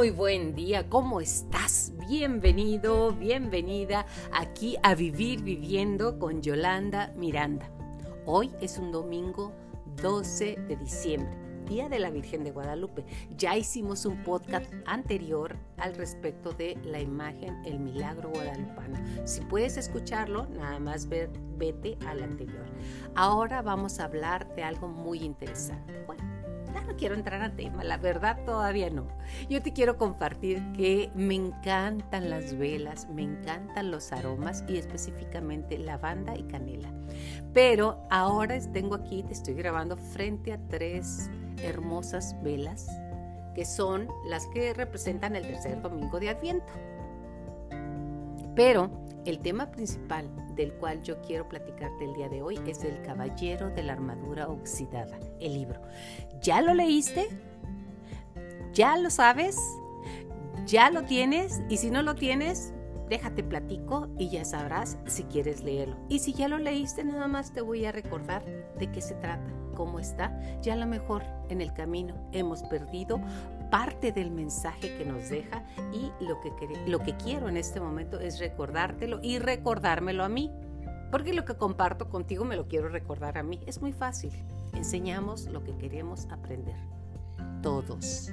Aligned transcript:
Muy 0.00 0.08
buen 0.08 0.54
día, 0.54 0.88
¿cómo 0.88 1.20
estás? 1.20 1.92
Bienvenido, 2.08 3.12
bienvenida 3.12 4.06
aquí 4.32 4.78
a 4.82 4.94
Vivir 4.94 5.42
Viviendo 5.42 6.18
con 6.18 6.40
Yolanda 6.40 7.12
Miranda. 7.16 7.68
Hoy 8.24 8.50
es 8.62 8.78
un 8.78 8.92
domingo 8.92 9.52
12 10.00 10.56
de 10.56 10.76
diciembre, 10.76 11.36
Día 11.66 11.90
de 11.90 11.98
la 11.98 12.08
Virgen 12.08 12.44
de 12.44 12.50
Guadalupe. 12.50 13.04
Ya 13.36 13.58
hicimos 13.58 14.06
un 14.06 14.22
podcast 14.22 14.72
anterior 14.86 15.54
al 15.76 15.94
respecto 15.94 16.52
de 16.52 16.78
la 16.82 16.98
imagen 16.98 17.62
El 17.66 17.78
Milagro 17.78 18.30
Guadalupano. 18.30 18.98
Si 19.26 19.42
puedes 19.42 19.76
escucharlo, 19.76 20.46
nada 20.46 20.78
más 20.78 21.10
vete 21.10 21.98
al 22.06 22.22
anterior. 22.22 22.64
Ahora 23.14 23.60
vamos 23.60 24.00
a 24.00 24.04
hablar 24.04 24.54
de 24.54 24.62
algo 24.62 24.88
muy 24.88 25.18
interesante. 25.18 26.02
Bueno, 26.06 26.39
no 26.70 26.96
quiero 26.96 27.14
entrar 27.14 27.42
al 27.42 27.56
tema, 27.56 27.84
la 27.84 27.96
verdad 27.96 28.38
todavía 28.44 28.90
no. 28.90 29.06
Yo 29.48 29.62
te 29.62 29.72
quiero 29.72 29.96
compartir 29.96 30.62
que 30.72 31.10
me 31.14 31.34
encantan 31.34 32.30
las 32.30 32.56
velas, 32.56 33.08
me 33.08 33.22
encantan 33.22 33.90
los 33.90 34.12
aromas 34.12 34.64
y 34.68 34.76
específicamente 34.76 35.78
lavanda 35.78 36.36
y 36.36 36.44
canela. 36.44 36.90
Pero 37.52 38.06
ahora 38.10 38.58
tengo 38.72 38.94
aquí, 38.94 39.22
te 39.22 39.32
estoy 39.32 39.54
grabando 39.54 39.96
frente 39.96 40.52
a 40.52 40.58
tres 40.68 41.30
hermosas 41.62 42.36
velas 42.42 42.88
que 43.54 43.64
son 43.64 44.08
las 44.26 44.46
que 44.46 44.72
representan 44.74 45.36
el 45.36 45.42
tercer 45.42 45.82
domingo 45.82 46.20
de 46.20 46.30
Adviento. 46.30 46.72
Pero 48.54 48.90
el 49.26 49.40
tema 49.40 49.70
principal 49.70 50.28
del 50.54 50.72
cual 50.74 51.02
yo 51.02 51.20
quiero 51.22 51.48
platicarte 51.48 52.04
el 52.04 52.14
día 52.14 52.28
de 52.28 52.42
hoy 52.42 52.58
es 52.66 52.84
El 52.84 53.00
Caballero 53.02 53.70
de 53.70 53.82
la 53.82 53.92
Armadura 53.92 54.48
Oxidada, 54.48 55.18
el 55.40 55.54
libro. 55.54 55.80
¿Ya 56.42 56.60
lo 56.62 56.74
leíste? 56.74 57.28
¿Ya 58.72 58.96
lo 58.96 59.10
sabes? 59.10 59.58
¿Ya 60.66 60.90
lo 60.90 61.02
tienes? 61.02 61.60
Y 61.68 61.78
si 61.78 61.90
no 61.90 62.02
lo 62.02 62.14
tienes, 62.14 62.72
déjate 63.08 63.42
platico 63.42 64.08
y 64.18 64.30
ya 64.30 64.44
sabrás 64.44 64.96
si 65.06 65.24
quieres 65.24 65.62
leerlo. 65.62 65.96
Y 66.08 66.20
si 66.20 66.32
ya 66.32 66.48
lo 66.48 66.58
leíste, 66.58 67.04
nada 67.04 67.26
más 67.26 67.52
te 67.52 67.60
voy 67.60 67.84
a 67.84 67.92
recordar 67.92 68.44
de 68.78 68.90
qué 68.90 69.00
se 69.00 69.14
trata, 69.16 69.52
cómo 69.74 69.98
está. 69.98 70.38
Ya 70.62 70.74
a 70.74 70.76
lo 70.76 70.86
mejor 70.86 71.24
en 71.48 71.60
el 71.60 71.72
camino 71.72 72.14
hemos 72.32 72.62
perdido 72.62 73.20
parte 73.70 74.12
del 74.12 74.30
mensaje 74.30 74.96
que 74.98 75.04
nos 75.04 75.30
deja 75.30 75.64
y 75.92 76.10
lo 76.24 76.40
que, 76.40 76.52
lo 76.86 76.98
que 77.00 77.16
quiero 77.16 77.48
en 77.48 77.56
este 77.56 77.80
momento 77.80 78.20
es 78.20 78.38
recordártelo 78.38 79.20
y 79.22 79.38
recordármelo 79.38 80.24
a 80.24 80.28
mí. 80.28 80.50
Porque 81.10 81.32
lo 81.32 81.44
que 81.44 81.54
comparto 81.54 82.08
contigo 82.08 82.44
me 82.44 82.56
lo 82.56 82.68
quiero 82.68 82.88
recordar 82.88 83.38
a 83.38 83.42
mí. 83.42 83.60
Es 83.66 83.80
muy 83.80 83.92
fácil. 83.92 84.32
Enseñamos 84.74 85.46
lo 85.46 85.64
que 85.64 85.76
queremos 85.76 86.26
aprender. 86.30 86.76
Todos. 87.62 88.30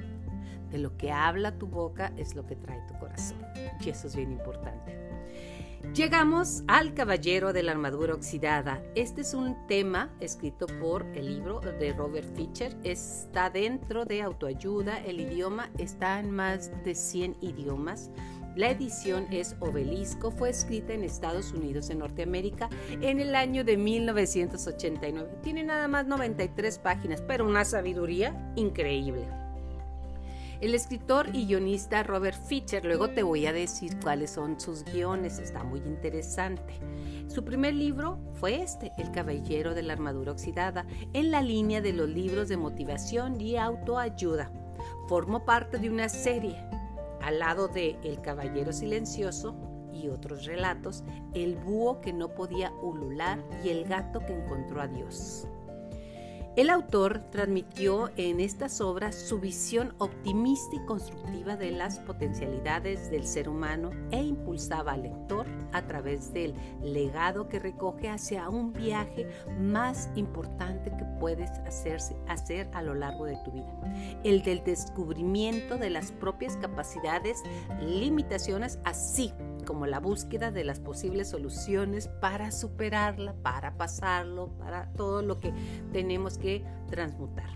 De 0.69 0.77
lo 0.77 0.95
que 0.97 1.11
habla 1.11 1.57
tu 1.57 1.67
boca 1.67 2.11
es 2.17 2.35
lo 2.35 2.45
que 2.45 2.55
trae 2.55 2.79
tu 2.87 2.97
corazón. 2.99 3.39
Y 3.79 3.89
eso 3.89 4.07
es 4.07 4.15
bien 4.15 4.31
importante. 4.31 5.16
Llegamos 5.93 6.63
al 6.67 6.93
Caballero 6.93 7.53
de 7.53 7.63
la 7.63 7.71
Armadura 7.71 8.15
Oxidada. 8.15 8.83
Este 8.95 9.21
es 9.21 9.33
un 9.33 9.55
tema 9.67 10.11
escrito 10.19 10.65
por 10.79 11.05
el 11.15 11.27
libro 11.27 11.59
de 11.59 11.93
Robert 11.93 12.35
Fischer. 12.35 12.75
Está 12.83 13.49
dentro 13.49 14.05
de 14.05 14.21
autoayuda. 14.21 14.97
El 15.05 15.19
idioma 15.19 15.69
está 15.77 16.19
en 16.19 16.31
más 16.31 16.71
de 16.83 16.95
100 16.95 17.37
idiomas. 17.41 18.11
La 18.55 18.71
edición 18.71 19.27
es 19.31 19.55
Obelisco, 19.59 20.31
fue 20.31 20.49
escrita 20.49 20.93
en 20.93 21.03
Estados 21.03 21.51
Unidos, 21.51 21.91
en 21.91 21.99
Norteamérica, 21.99 22.69
en 23.01 23.19
el 23.19 23.35
año 23.35 23.63
de 23.63 23.77
1989. 23.77 25.37
Tiene 25.43 25.63
nada 25.63 25.87
más 25.87 26.07
93 26.07 26.79
páginas, 26.79 27.21
pero 27.21 27.45
una 27.45 27.65
sabiduría 27.65 28.51
increíble. 28.55 29.27
El 30.59 30.73
escritor 30.73 31.27
y 31.33 31.45
guionista 31.45 32.01
Robert 32.01 32.35
Fischer, 32.47 32.83
luego 32.83 33.11
te 33.11 33.21
voy 33.21 33.45
a 33.45 33.53
decir 33.53 33.99
cuáles 34.01 34.31
son 34.31 34.59
sus 34.59 34.83
guiones, 34.85 35.37
está 35.37 35.63
muy 35.63 35.81
interesante. 35.81 36.73
Su 37.27 37.43
primer 37.43 37.75
libro 37.75 38.17
fue 38.33 38.63
este, 38.63 38.91
El 38.97 39.11
Caballero 39.11 39.75
de 39.75 39.83
la 39.83 39.93
Armadura 39.93 40.31
Oxidada, 40.31 40.87
en 41.13 41.29
la 41.29 41.43
línea 41.43 41.79
de 41.79 41.93
los 41.93 42.09
libros 42.09 42.49
de 42.49 42.57
motivación 42.57 43.39
y 43.39 43.55
autoayuda. 43.55 44.51
Formó 45.07 45.45
parte 45.45 45.77
de 45.77 45.91
una 45.91 46.09
serie, 46.09 46.57
al 47.21 47.37
lado 47.37 47.67
de 47.67 47.99
El 48.03 48.19
Caballero 48.21 48.73
Silencioso 48.73 49.55
y 49.93 50.09
otros 50.09 50.45
relatos, 50.45 51.03
El 51.35 51.55
búho 51.55 52.01
que 52.01 52.13
no 52.13 52.33
podía 52.33 52.71
ulular 52.81 53.43
y 53.63 53.69
El 53.69 53.85
gato 53.85 54.21
que 54.21 54.33
encontró 54.33 54.81
a 54.81 54.87
Dios. 54.87 55.47
El 56.57 56.71
autor 56.71 57.19
transmitió 57.29 58.09
en 58.17 58.39
estas 58.39 58.81
obras 58.81 59.13
su 59.13 59.39
visión 59.39 59.93
optimista 59.99 60.75
y 60.75 60.83
constructiva 60.87 61.55
de 61.55 61.69
las 61.69 61.99
potencialidades 61.99 63.11
del 63.11 63.27
ser 63.27 63.47
humano 63.47 63.91
e 64.09 64.23
impulsaba 64.23 64.93
al 64.93 65.03
lector 65.03 65.45
a 65.71 65.85
través 65.85 66.33
del 66.33 66.55
legado 66.81 67.47
que 67.47 67.59
recoge 67.59 68.09
hacia 68.09 68.49
un 68.49 68.73
viaje 68.73 69.29
más 69.59 70.09
importante 70.15 70.89
que 70.97 71.05
puedes 71.19 71.51
hacerse, 71.67 72.15
hacer 72.27 72.67
a 72.73 72.81
lo 72.81 72.95
largo 72.95 73.25
de 73.25 73.37
tu 73.45 73.51
vida, 73.51 74.19
el 74.23 74.41
del 74.41 74.63
descubrimiento 74.63 75.77
de 75.77 75.91
las 75.91 76.11
propias 76.11 76.57
capacidades, 76.57 77.43
limitaciones, 77.81 78.79
así 78.83 79.31
como 79.67 79.85
la 79.85 79.99
búsqueda 79.99 80.49
de 80.49 80.63
las 80.63 80.79
posibles 80.79 81.29
soluciones 81.29 82.07
para 82.07 82.51
superarla, 82.51 83.33
para 83.43 83.77
pasarlo, 83.77 84.47
para 84.57 84.91
todo 84.93 85.21
lo 85.21 85.37
que 85.37 85.53
tenemos 85.91 86.37
que 86.37 86.63
transmutar. 86.89 87.49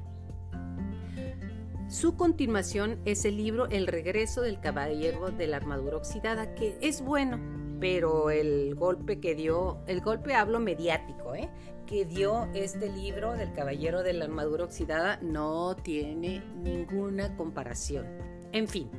Su 1.88 2.16
continuación 2.16 3.00
es 3.06 3.26
el 3.26 3.38
libro 3.38 3.68
El 3.68 3.88
regreso 3.88 4.42
del 4.42 4.60
caballero 4.60 5.32
de 5.32 5.48
la 5.48 5.58
armadura 5.58 5.98
oxidada, 5.98 6.54
que 6.54 6.78
es 6.82 7.02
bueno, 7.02 7.40
pero 7.80 8.30
el 8.30 8.76
golpe 8.76 9.20
que 9.20 9.34
dio, 9.34 9.80
el 9.88 10.02
golpe 10.02 10.36
hablo 10.36 10.60
mediático, 10.60 11.34
¿eh? 11.34 11.50
que 11.86 12.06
dio 12.06 12.48
este 12.54 12.90
libro 12.90 13.34
del 13.34 13.52
caballero 13.54 14.04
de 14.04 14.14
la 14.14 14.26
armadura 14.26 14.66
oxidada 14.66 15.20
no 15.22 15.76
tiene 15.76 16.44
ninguna 16.62 17.36
comparación. 17.36 18.06
En 18.54 18.68
fin, 18.68 18.90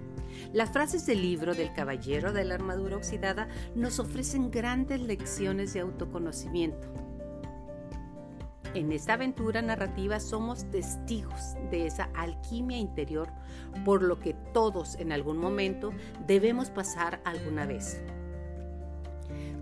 las 0.52 0.70
frases 0.70 1.06
del 1.06 1.22
libro 1.22 1.54
del 1.54 1.72
Caballero 1.72 2.32
de 2.32 2.44
la 2.44 2.54
Armadura 2.54 2.96
Oxidada 2.96 3.48
nos 3.74 3.98
ofrecen 3.98 4.50
grandes 4.50 5.00
lecciones 5.00 5.72
de 5.72 5.80
autoconocimiento. 5.80 6.88
En 8.74 8.90
esta 8.90 9.14
aventura 9.14 9.60
narrativa 9.60 10.18
somos 10.18 10.64
testigos 10.70 11.54
de 11.70 11.86
esa 11.86 12.08
alquimia 12.14 12.78
interior 12.78 13.28
por 13.84 14.02
lo 14.02 14.18
que 14.18 14.34
todos 14.54 14.94
en 14.98 15.12
algún 15.12 15.36
momento 15.36 15.92
debemos 16.26 16.70
pasar 16.70 17.20
alguna 17.24 17.66
vez. 17.66 18.00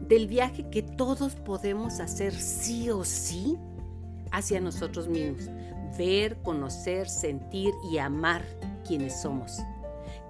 Del 0.06 0.28
viaje 0.28 0.70
que 0.70 0.82
todos 0.82 1.34
podemos 1.34 1.98
hacer 2.00 2.32
sí 2.34 2.90
o 2.90 3.04
sí 3.04 3.58
hacia 4.30 4.60
nosotros 4.60 5.08
mismos. 5.08 5.48
Ver, 5.98 6.40
conocer, 6.42 7.08
sentir 7.08 7.72
y 7.92 7.98
amar 7.98 8.44
quienes 8.86 9.20
somos 9.20 9.60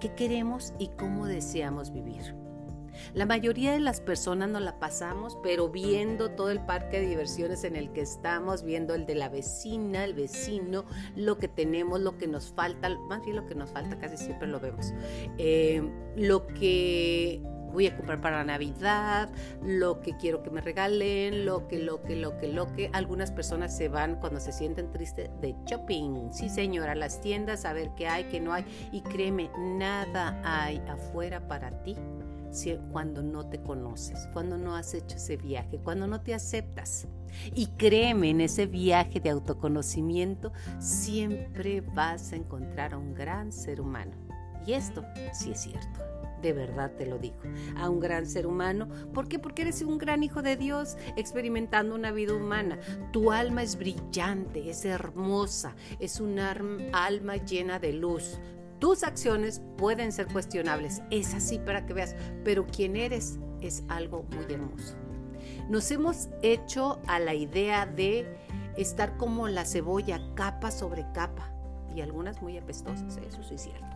qué 0.01 0.13
queremos 0.13 0.73
y 0.79 0.89
cómo 0.89 1.25
deseamos 1.27 1.93
vivir. 1.93 2.35
La 3.13 3.25
mayoría 3.25 3.71
de 3.71 3.79
las 3.79 4.01
personas 4.01 4.49
nos 4.49 4.61
la 4.61 4.79
pasamos, 4.79 5.37
pero 5.41 5.69
viendo 5.69 6.31
todo 6.31 6.49
el 6.49 6.59
parque 6.59 6.99
de 6.99 7.07
diversiones 7.07 7.63
en 7.63 7.75
el 7.77 7.91
que 7.93 8.01
estamos, 8.01 8.63
viendo 8.63 8.93
el 8.93 9.05
de 9.05 9.15
la 9.15 9.29
vecina, 9.29 10.03
el 10.03 10.13
vecino, 10.13 10.85
lo 11.15 11.37
que 11.37 11.47
tenemos, 11.47 12.01
lo 12.01 12.17
que 12.17 12.27
nos 12.27 12.51
falta, 12.51 12.89
más 13.07 13.21
bien 13.23 13.37
lo 13.37 13.45
que 13.45 13.55
nos 13.55 13.71
falta 13.71 13.97
casi 13.97 14.17
siempre 14.17 14.47
lo 14.47 14.59
vemos. 14.59 14.93
Eh, 15.37 15.81
lo 16.17 16.47
que 16.47 17.41
voy 17.71 17.87
a 17.87 17.95
comprar 17.95 18.21
para 18.21 18.43
Navidad, 18.43 19.29
lo 19.63 20.01
que 20.01 20.15
quiero 20.17 20.43
que 20.43 20.49
me 20.49 20.61
regalen, 20.61 21.45
lo 21.45 21.67
que, 21.67 21.79
lo 21.79 22.01
que, 22.03 22.15
lo 22.15 22.37
que, 22.37 22.47
lo 22.47 22.71
que. 22.73 22.89
Algunas 22.93 23.31
personas 23.31 23.75
se 23.75 23.89
van 23.89 24.15
cuando 24.15 24.39
se 24.39 24.51
sienten 24.51 24.91
tristes 24.91 25.29
de 25.41 25.55
shopping. 25.65 26.31
Sí, 26.31 26.49
señora, 26.49 26.95
las 26.95 27.21
tiendas 27.21 27.65
a 27.65 27.73
ver 27.73 27.91
qué 27.95 28.07
hay, 28.07 28.25
qué 28.25 28.39
no 28.39 28.53
hay. 28.53 28.65
Y 28.91 29.01
créeme, 29.01 29.49
nada 29.57 30.39
hay 30.43 30.81
afuera 30.87 31.47
para 31.47 31.83
ti 31.83 31.95
cuando 32.91 33.23
no 33.23 33.45
te 33.47 33.61
conoces, 33.61 34.27
cuando 34.33 34.57
no 34.57 34.75
has 34.75 34.93
hecho 34.93 35.15
ese 35.15 35.37
viaje, 35.37 35.79
cuando 35.83 36.05
no 36.07 36.21
te 36.21 36.33
aceptas. 36.33 37.07
Y 37.55 37.67
créeme, 37.67 38.29
en 38.29 38.41
ese 38.41 38.65
viaje 38.65 39.19
de 39.19 39.29
autoconocimiento 39.29 40.51
siempre 40.79 41.81
vas 41.81 42.33
a 42.33 42.35
encontrar 42.35 42.93
a 42.93 42.97
un 42.97 43.13
gran 43.13 43.51
ser 43.51 43.79
humano. 43.79 44.11
Y 44.65 44.73
esto 44.73 45.03
sí 45.33 45.51
es 45.51 45.61
cierto 45.61 46.20
de 46.41 46.53
verdad 46.53 46.91
te 46.97 47.05
lo 47.05 47.17
digo, 47.17 47.37
a 47.77 47.89
un 47.89 47.99
gran 47.99 48.25
ser 48.25 48.47
humano. 48.47 48.87
¿Por 49.13 49.27
qué? 49.27 49.39
Porque 49.39 49.61
eres 49.63 49.81
un 49.81 49.97
gran 49.97 50.23
hijo 50.23 50.41
de 50.41 50.57
Dios 50.57 50.97
experimentando 51.15 51.95
una 51.95 52.11
vida 52.11 52.33
humana. 52.33 52.79
Tu 53.11 53.31
alma 53.31 53.63
es 53.63 53.77
brillante, 53.77 54.69
es 54.69 54.85
hermosa, 54.85 55.75
es 55.99 56.19
un 56.19 56.39
alma 56.39 57.35
llena 57.37 57.79
de 57.79 57.93
luz. 57.93 58.39
Tus 58.79 59.03
acciones 59.03 59.61
pueden 59.77 60.11
ser 60.11 60.27
cuestionables, 60.27 61.03
es 61.11 61.33
así 61.35 61.59
para 61.59 61.85
que 61.85 61.93
veas, 61.93 62.15
pero 62.43 62.65
quien 62.65 62.95
eres 62.95 63.37
es 63.61 63.83
algo 63.89 64.23
muy 64.23 64.51
hermoso. 64.51 64.95
Nos 65.69 65.91
hemos 65.91 66.29
hecho 66.41 66.99
a 67.07 67.19
la 67.19 67.35
idea 67.35 67.85
de 67.85 68.25
estar 68.77 69.17
como 69.17 69.47
la 69.47 69.65
cebolla, 69.65 70.19
capa 70.33 70.71
sobre 70.71 71.05
capa, 71.13 71.53
y 71.95 72.01
algunas 72.01 72.41
muy 72.41 72.57
apestosas, 72.57 73.17
eso 73.17 73.43
sí 73.43 73.55
es 73.55 73.61
cierto 73.61 73.90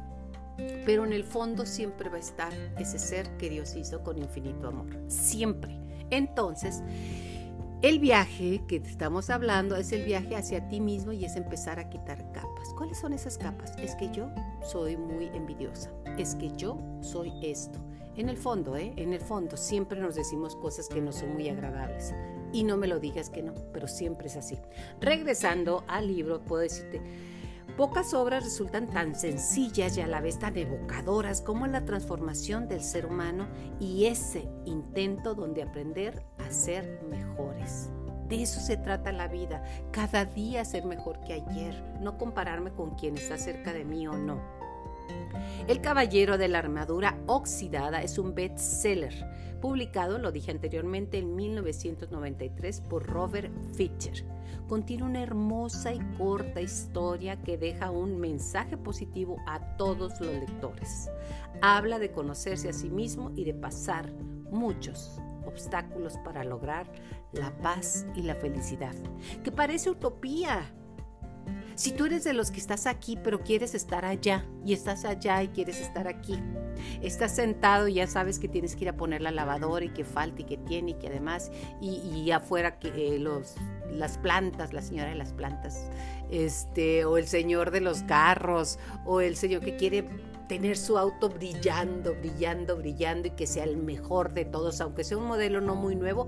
pero 0.86 1.06
en 1.06 1.14
el 1.14 1.24
fondo 1.24 1.66
siempre 1.66 2.10
va 2.10 2.18
a 2.18 2.20
estar 2.20 2.54
ese 2.78 3.00
ser 3.00 3.38
que 3.38 3.50
Dios 3.50 3.76
hizo 3.76 4.04
con 4.04 4.18
infinito 4.18 4.68
amor. 4.68 4.88
Siempre. 5.08 5.80
Entonces, 6.10 6.82
el 7.82 8.00
viaje 8.00 8.64
que 8.68 8.78
estamos 8.78 9.30
hablando 9.30 9.76
es 9.76 9.92
el 9.92 10.06
viaje 10.06 10.36
hacia 10.36 10.68
ti 10.68 10.80
mismo 10.80 11.12
y 11.12 11.26
es 11.26 11.36
empezar 11.36 11.80
a 11.80 11.90
quitar 11.90 12.32
capas. 12.32 12.70
¿Cuáles 12.76 13.00
son 13.00 13.14
esas 13.14 13.38
capas? 13.38 13.74
Es 13.78 13.96
que 13.96 14.10
yo 14.12 14.30
soy 14.64 14.98
muy 14.98 15.28
envidiosa. 15.28 15.92
Es 16.18 16.36
que 16.36 16.52
yo 16.56 16.80
soy 17.02 17.32
esto. 17.44 17.80
En 18.16 18.30
el 18.30 18.38
fondo, 18.38 18.78
¿eh? 18.78 18.94
En 18.96 19.14
el 19.14 19.20
fondo, 19.20 19.58
siempre 19.58 20.00
nos 20.00 20.16
decimos 20.16 20.56
cosas 20.56 20.88
que 20.88 21.02
no 21.02 21.12
son 21.12 21.34
muy 21.34 21.50
agradables. 21.50 22.14
Y 22.54 22.64
no 22.64 22.78
me 22.78 22.88
lo 22.88 23.00
digas 23.00 23.30
que 23.30 23.44
no, 23.44 23.54
pero 23.74 23.88
siempre 23.88 24.28
es 24.28 24.38
así. 24.38 24.58
Regresando 25.02 25.84
al 25.88 26.08
libro, 26.08 26.42
puedo 26.42 26.62
decirte 26.62 27.02
Pocas 27.78 28.14
obras 28.14 28.46
resultan 28.46 28.88
tan 28.88 29.16
sencillas 29.16 29.98
y 29.98 30.02
a 30.02 30.08
la 30.08 30.22
vez 30.22 30.40
tan 30.40 30.56
evocadoras 30.56 31.42
como 31.42 31.68
la 31.68 31.84
transformación 31.84 32.70
del 32.70 32.82
ser 32.82 33.06
humano 33.06 33.50
y 33.82 34.06
ese 34.06 34.48
intento 34.64 35.36
donde 35.36 35.62
aprender 35.62 36.24
a 36.38 36.50
ser 36.52 37.02
mejores. 37.10 37.90
De 38.30 38.42
eso 38.42 38.62
se 38.62 38.78
trata 38.78 39.12
la 39.12 39.28
vida, 39.28 39.62
cada 39.92 40.24
día 40.24 40.64
ser 40.64 40.86
mejor 40.86 41.20
que 41.26 41.34
ayer, 41.34 41.76
no 42.00 42.18
compararme 42.18 42.72
con 42.72 42.96
quien 42.96 43.18
está 43.18 43.38
cerca 43.38 43.74
de 43.74 43.84
mí 43.84 44.08
o 44.08 44.14
no. 44.14 44.40
El 45.68 45.82
Caballero 45.82 46.38
de 46.38 46.48
la 46.48 46.60
Armadura 46.60 47.18
Oxidada 47.28 48.02
es 48.02 48.18
un 48.18 48.34
bestseller, 48.34 49.14
publicado, 49.60 50.18
lo 50.18 50.32
dije 50.32 50.52
anteriormente, 50.52 51.18
en 51.18 51.36
1993 51.36 52.82
por 52.82 53.06
Robert 53.06 53.52
Fischer 53.76 54.35
contiene 54.68 55.04
una 55.04 55.22
hermosa 55.22 55.94
y 55.94 56.00
corta 56.18 56.62
historia 56.62 57.42
que 57.42 57.58
deja 57.58 57.92
un 57.92 58.20
mensaje 58.20 58.78
positivo 58.78 59.38
a 59.48 59.60
todos 59.78 60.20
los 60.20 60.34
lectores. 60.34 61.10
Habla 61.62 62.00
de 62.00 62.12
conocerse 62.12 62.70
a 62.70 62.74
sí 62.74 62.90
mismo 62.90 63.32
y 63.36 63.46
de 63.46 63.54
pasar 63.54 64.12
muchos 64.52 65.20
obstáculos 65.46 66.18
para 66.24 66.44
lograr 66.44 66.92
la 67.32 67.56
paz 67.60 68.06
y 68.16 68.22
la 68.24 68.36
felicidad, 68.36 68.96
que 69.44 69.52
parece 69.52 69.90
utopía, 69.90 70.74
si 71.76 71.92
tú 71.92 72.06
eres 72.06 72.24
de 72.24 72.34
los 72.34 72.52
que 72.52 72.60
estás 72.60 72.88
aquí 72.88 73.18
pero 73.22 73.42
quieres 73.44 73.76
estar 73.76 74.06
allá 74.06 74.46
y 74.66 74.74
estás 74.74 75.06
allá 75.06 75.44
y 75.44 75.50
quieres 75.50 75.80
estar 75.80 76.08
aquí, 76.08 76.40
estás 77.02 77.36
sentado 77.36 77.88
y 77.88 77.96
ya 77.96 78.08
sabes 78.08 78.40
que 78.40 78.48
tienes 78.48 78.76
que 78.76 78.86
ir 78.86 78.90
a 78.90 78.98
poner 78.98 79.22
la 79.22 79.32
lavadora 79.32 79.86
y 79.86 79.90
que 79.90 80.04
falta 80.04 80.42
y 80.42 80.46
que 80.46 80.58
tiene 80.58 80.92
y 80.92 80.94
que 80.96 81.08
además 81.08 81.52
y, 81.82 82.32
afuera 82.32 82.80
que 82.80 83.16
eh, 83.16 83.20
los 83.20 83.56
las 83.92 84.18
plantas, 84.18 84.74
la 84.74 84.82
señora 84.82 85.10
de 85.10 85.16
las 85.16 85.32
plantas, 85.32 85.90
este 86.30 87.06
o 87.06 87.18
el 87.18 87.28
señor 87.28 87.72
de 87.72 87.82
los 87.82 88.04
carros 88.04 88.80
o 89.06 89.22
el 89.22 89.36
señor 89.36 89.62
que 89.62 89.76
quiere 89.76 90.06
tener 90.48 90.78
su 90.78 90.98
auto 90.98 91.30
brillando, 91.30 92.16
brillando, 92.16 92.78
brillando 92.78 93.28
y 93.28 93.32
que 93.32 93.48
sea 93.48 93.64
el 93.64 93.78
mejor 93.78 94.34
de 94.34 94.46
todos, 94.46 94.82
aunque 94.82 95.04
sea 95.04 95.18
un 95.18 95.26
modelo 95.26 95.62
no 95.62 95.76
muy 95.76 95.96
nuevo, 95.96 96.28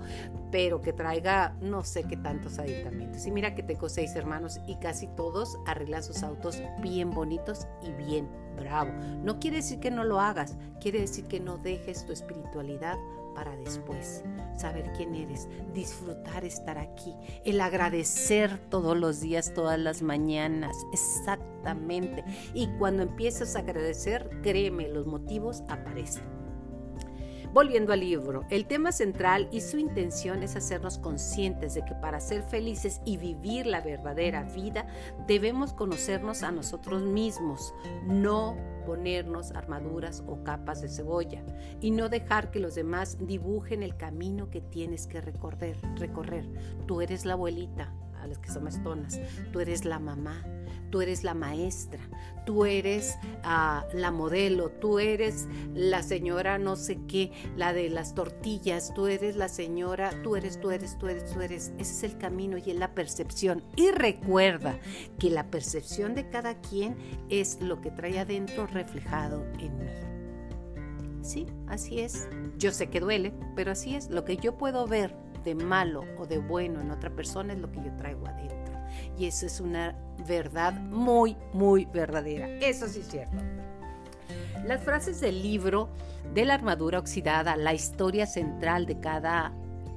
pero 0.52 0.82
que 0.82 0.94
traiga 0.94 1.56
no 1.62 1.84
sé 1.84 2.04
qué 2.04 2.18
tantos 2.18 2.60
aditamentos. 2.60 3.26
Y 3.26 3.32
mira 3.32 3.56
que 3.56 3.64
tengo 3.64 3.90
seis 3.90 4.16
hermanos 4.16 4.60
y 4.68 4.76
casi 4.78 5.08
todos 5.08 5.58
arreglan 5.66 6.04
sus 6.04 6.24
autos 6.24 6.62
bien 6.82 7.12
bonitos 7.12 7.68
y 7.84 7.92
bien 7.92 8.28
bravo. 8.56 8.92
No 9.24 9.40
quiere 9.40 9.58
decir 9.58 9.80
que 9.80 9.92
no 9.92 10.04
lo 10.04 10.20
hagas, 10.20 10.58
quiere 10.82 11.00
decir 11.00 11.26
que 11.26 11.40
no 11.40 11.58
dejes 11.58 12.06
tu 12.06 12.12
espiritualidad 12.12 12.98
para 13.38 13.56
después. 13.56 14.24
Saber 14.58 14.92
quién 14.98 15.14
eres, 15.14 15.48
disfrutar 15.72 16.44
estar 16.44 16.80
aquí, 16.80 17.14
el 17.46 17.62
agradecer 17.62 18.58
todos 18.70 18.98
los 18.98 19.22
días, 19.22 19.54
todas 19.54 19.78
las 19.78 20.02
mañanas, 20.02 20.76
exactamente. 20.92 22.26
Y 22.56 22.66
cuando 22.80 23.04
empiezas 23.04 23.56
a 23.56 23.60
agradecer, 23.60 24.28
créeme, 24.42 24.90
los 24.90 25.06
motivos 25.06 25.62
aparecen. 25.70 26.37
Volviendo 27.58 27.92
al 27.92 28.02
libro, 28.02 28.46
el 28.52 28.68
tema 28.68 28.92
central 28.92 29.48
y 29.52 29.62
su 29.62 29.80
intención 29.80 30.44
es 30.44 30.56
hacernos 30.56 31.00
conscientes 31.00 31.74
de 31.74 31.84
que 31.84 31.96
para 31.96 32.20
ser 32.20 32.44
felices 32.44 33.02
y 33.04 33.18
vivir 33.18 33.66
la 33.66 33.82
verdadera 33.82 34.44
vida 34.44 34.86
debemos 35.26 35.74
conocernos 35.74 36.44
a 36.44 36.52
nosotros 36.52 37.02
mismos, 37.02 37.74
no 38.06 38.56
ponernos 38.86 39.54
armaduras 39.54 40.24
o 40.28 40.44
capas 40.44 40.84
de 40.84 40.88
cebolla 40.88 41.44
y 41.82 41.90
no 41.90 42.10
dejar 42.10 42.52
que 42.52 42.60
los 42.60 42.76
demás 42.76 43.18
dibujen 43.26 43.82
el 43.82 43.98
camino 43.98 44.52
que 44.52 44.62
tienes 44.62 45.08
que 45.08 45.20
recorrer. 45.20 45.78
recorrer. 45.96 46.46
Tú 46.86 47.02
eres 47.02 47.26
la 47.26 47.34
abuelita, 47.34 47.92
a 48.22 48.28
las 48.28 48.38
que 48.38 48.52
son 48.52 48.70
tonas, 48.84 49.20
tú 49.52 49.62
eres 49.62 49.84
la 49.84 49.98
mamá, 49.98 50.46
tú 50.90 51.02
eres 51.02 51.24
la 51.24 51.34
maestra, 51.34 52.00
tú 52.46 52.66
eres 52.66 53.18
ah, 53.44 53.86
la 53.94 54.12
modelo, 54.12 54.70
tú 54.70 55.00
eres 55.00 55.48
la 55.74 56.02
señora 56.02 56.58
no 56.58 56.76
sé 56.76 57.00
qué, 57.08 57.32
la 57.56 57.74
de 57.74 57.90
las 57.90 58.16
tortillas, 58.16 58.94
tú 58.94 59.08
eres 59.08 59.36
la 59.36 59.50
señora, 59.50 60.12
tú 60.24 60.36
eres, 60.36 60.60
tú 60.60 60.72
eres, 60.72 60.98
tú 60.98 61.08
eres, 61.08 61.32
tú 61.32 61.42
eres. 61.42 61.74
Ese 61.78 61.94
es 61.94 62.04
el 62.04 62.18
camino 62.18 62.58
y 62.58 62.72
es 62.72 62.78
la 62.78 62.94
percepción. 62.94 63.64
Y 63.76 63.92
recuerda 63.92 64.80
que 65.20 65.30
la 65.30 65.48
percepción 65.48 66.16
de 66.16 66.30
cada 66.30 66.56
quien 66.62 66.96
es 67.30 67.62
lo 67.62 67.82
que 67.82 67.92
trae 67.92 68.20
adentro 68.20 68.68
reflejado 68.68 69.46
en 69.60 69.78
mí. 69.78 69.88
Sí, 71.22 71.46
así 71.68 72.00
es. 72.00 72.30
Yo 72.58 72.72
sé 72.72 72.90
que 72.90 73.02
duele, 73.02 73.34
pero 73.56 73.72
así 73.72 73.96
es. 73.96 74.10
Lo 74.10 74.24
que 74.24 74.38
yo 74.38 74.58
puedo 74.58 74.88
ver 74.88 75.14
de 75.44 75.56
malo 75.56 76.06
o 76.18 76.26
de 76.26 76.38
bueno 76.38 76.80
en 76.80 76.92
otra 76.92 77.10
persona 77.10 77.54
es 77.54 77.60
lo 77.60 77.72
que 77.72 77.84
yo 77.84 77.94
traigo 77.98 78.26
adentro. 78.28 78.67
Y 79.18 79.26
eso 79.26 79.46
es 79.46 79.60
una 79.60 79.96
verdad 80.28 80.74
muy, 80.74 81.38
muy 81.54 81.86
verdadera. 81.86 82.48
Eso 82.60 82.88
sí 82.88 83.00
es 83.02 83.08
cierto. 83.08 83.38
Las 84.66 84.84
frases 84.84 85.22
del 85.22 85.42
libro 85.42 85.90
de 86.34 86.46
la 86.46 86.56
armadura 86.56 87.00
oxidada, 87.00 87.56
la 87.56 87.74
historia 87.74 88.26
central 88.26 88.86
de 88.86 89.00
cada 89.00 89.54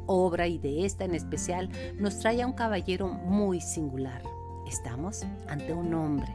obra 0.06 0.46
y 0.46 0.58
de 0.58 0.84
esta 0.84 1.04
en 1.04 1.14
especial, 1.14 1.70
nos 1.96 2.18
trae 2.18 2.42
a 2.42 2.46
un 2.46 2.52
caballero 2.52 3.08
muy 3.08 3.60
singular. 3.60 4.22
Estamos 4.66 5.24
ante 5.48 5.72
un 5.72 5.92
hombre 5.94 6.34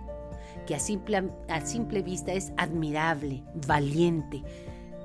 que 0.66 0.76
a 0.76 0.80
simple, 0.80 1.30
a 1.48 1.62
simple 1.62 2.02
vista 2.02 2.34
es 2.34 2.52
admirable, 2.58 3.44
valiente, 3.68 4.44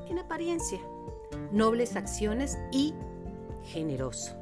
en 0.09 0.19
apariencia, 0.19 0.79
nobles 1.53 1.97
acciones 1.97 2.59
y 2.73 2.95
generoso. 3.65 4.40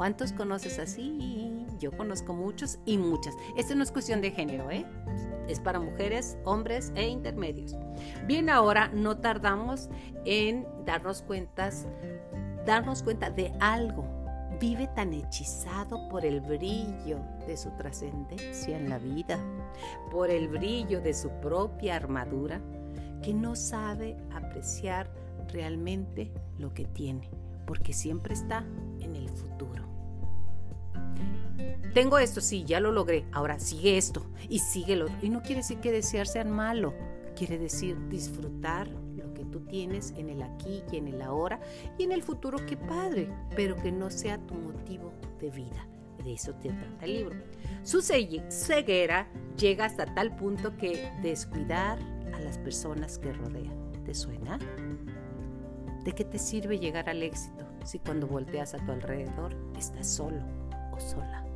¿Cuántos 0.00 0.32
conoces 0.32 0.78
así? 0.78 1.66
Yo 1.78 1.94
conozco 1.94 2.32
muchos 2.32 2.78
y 2.86 2.96
muchas. 2.96 3.34
Esta 3.54 3.74
no 3.74 3.82
es 3.82 3.92
cuestión 3.92 4.22
de 4.22 4.30
género, 4.30 4.70
¿eh? 4.70 4.86
Es 5.46 5.60
para 5.60 5.78
mujeres, 5.78 6.38
hombres 6.46 6.90
e 6.94 7.06
intermedios. 7.06 7.76
Bien, 8.26 8.48
ahora 8.48 8.88
no 8.94 9.18
tardamos 9.18 9.90
en 10.24 10.66
darnos 10.86 11.20
cuentas, 11.20 11.86
darnos 12.64 13.02
cuenta 13.02 13.28
de 13.28 13.52
algo. 13.60 14.06
Vive 14.58 14.88
tan 14.96 15.12
hechizado 15.12 16.08
por 16.08 16.24
el 16.24 16.40
brillo 16.40 17.18
de 17.46 17.58
su 17.58 17.68
trascendencia 17.72 18.78
en 18.78 18.88
la 18.88 18.96
vida, 18.96 19.38
por 20.10 20.30
el 20.30 20.48
brillo 20.48 21.02
de 21.02 21.12
su 21.12 21.28
propia 21.42 21.96
armadura, 21.96 22.58
que 23.22 23.34
no 23.34 23.54
sabe 23.54 24.16
apreciar 24.32 25.10
realmente 25.48 26.32
lo 26.56 26.72
que 26.72 26.86
tiene, 26.86 27.28
porque 27.66 27.92
siempre 27.92 28.32
está 28.32 28.64
en 29.00 29.14
el 29.14 29.28
futuro. 29.28 29.49
Tengo 31.94 32.18
esto, 32.18 32.40
sí, 32.40 32.64
ya 32.64 32.78
lo 32.78 32.92
logré. 32.92 33.24
Ahora 33.32 33.58
sigue 33.58 33.98
esto 33.98 34.26
y 34.48 34.60
sigue 34.60 34.96
lo 34.96 35.06
Y 35.22 35.28
no 35.28 35.42
quiere 35.42 35.56
decir 35.56 35.78
que 35.78 35.90
desear 35.90 36.26
sea 36.26 36.44
malo. 36.44 36.94
Quiere 37.36 37.58
decir 37.58 37.96
disfrutar 38.08 38.88
lo 38.88 39.32
que 39.34 39.44
tú 39.44 39.60
tienes 39.60 40.12
en 40.16 40.28
el 40.28 40.42
aquí 40.42 40.82
y 40.92 40.96
en 40.98 41.08
el 41.08 41.22
ahora 41.22 41.60
y 41.98 42.04
en 42.04 42.12
el 42.12 42.22
futuro, 42.22 42.58
qué 42.66 42.76
padre, 42.76 43.28
pero 43.56 43.76
que 43.76 43.90
no 43.90 44.10
sea 44.10 44.38
tu 44.38 44.54
motivo 44.54 45.12
de 45.40 45.50
vida. 45.50 45.88
De 46.22 46.34
eso 46.34 46.52
te 46.54 46.68
trata 46.68 47.06
el 47.06 47.14
libro. 47.14 47.36
Su 47.82 48.02
ceguera 48.02 49.26
llega 49.56 49.86
hasta 49.86 50.14
tal 50.14 50.36
punto 50.36 50.76
que 50.76 51.10
descuidar 51.22 51.98
a 52.34 52.40
las 52.40 52.58
personas 52.58 53.18
que 53.18 53.32
rodean. 53.32 53.90
¿Te 54.04 54.14
suena? 54.14 54.58
¿De 56.04 56.12
qué 56.12 56.24
te 56.24 56.38
sirve 56.38 56.78
llegar 56.78 57.08
al 57.08 57.22
éxito 57.22 57.66
si 57.84 57.98
cuando 57.98 58.26
volteas 58.26 58.74
a 58.74 58.84
tu 58.84 58.92
alrededor 58.92 59.56
estás 59.76 60.06
solo 60.08 60.42
o 60.92 61.00
sola? 61.00 61.49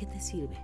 Qué 0.00 0.06
te 0.06 0.18
sirve? 0.18 0.56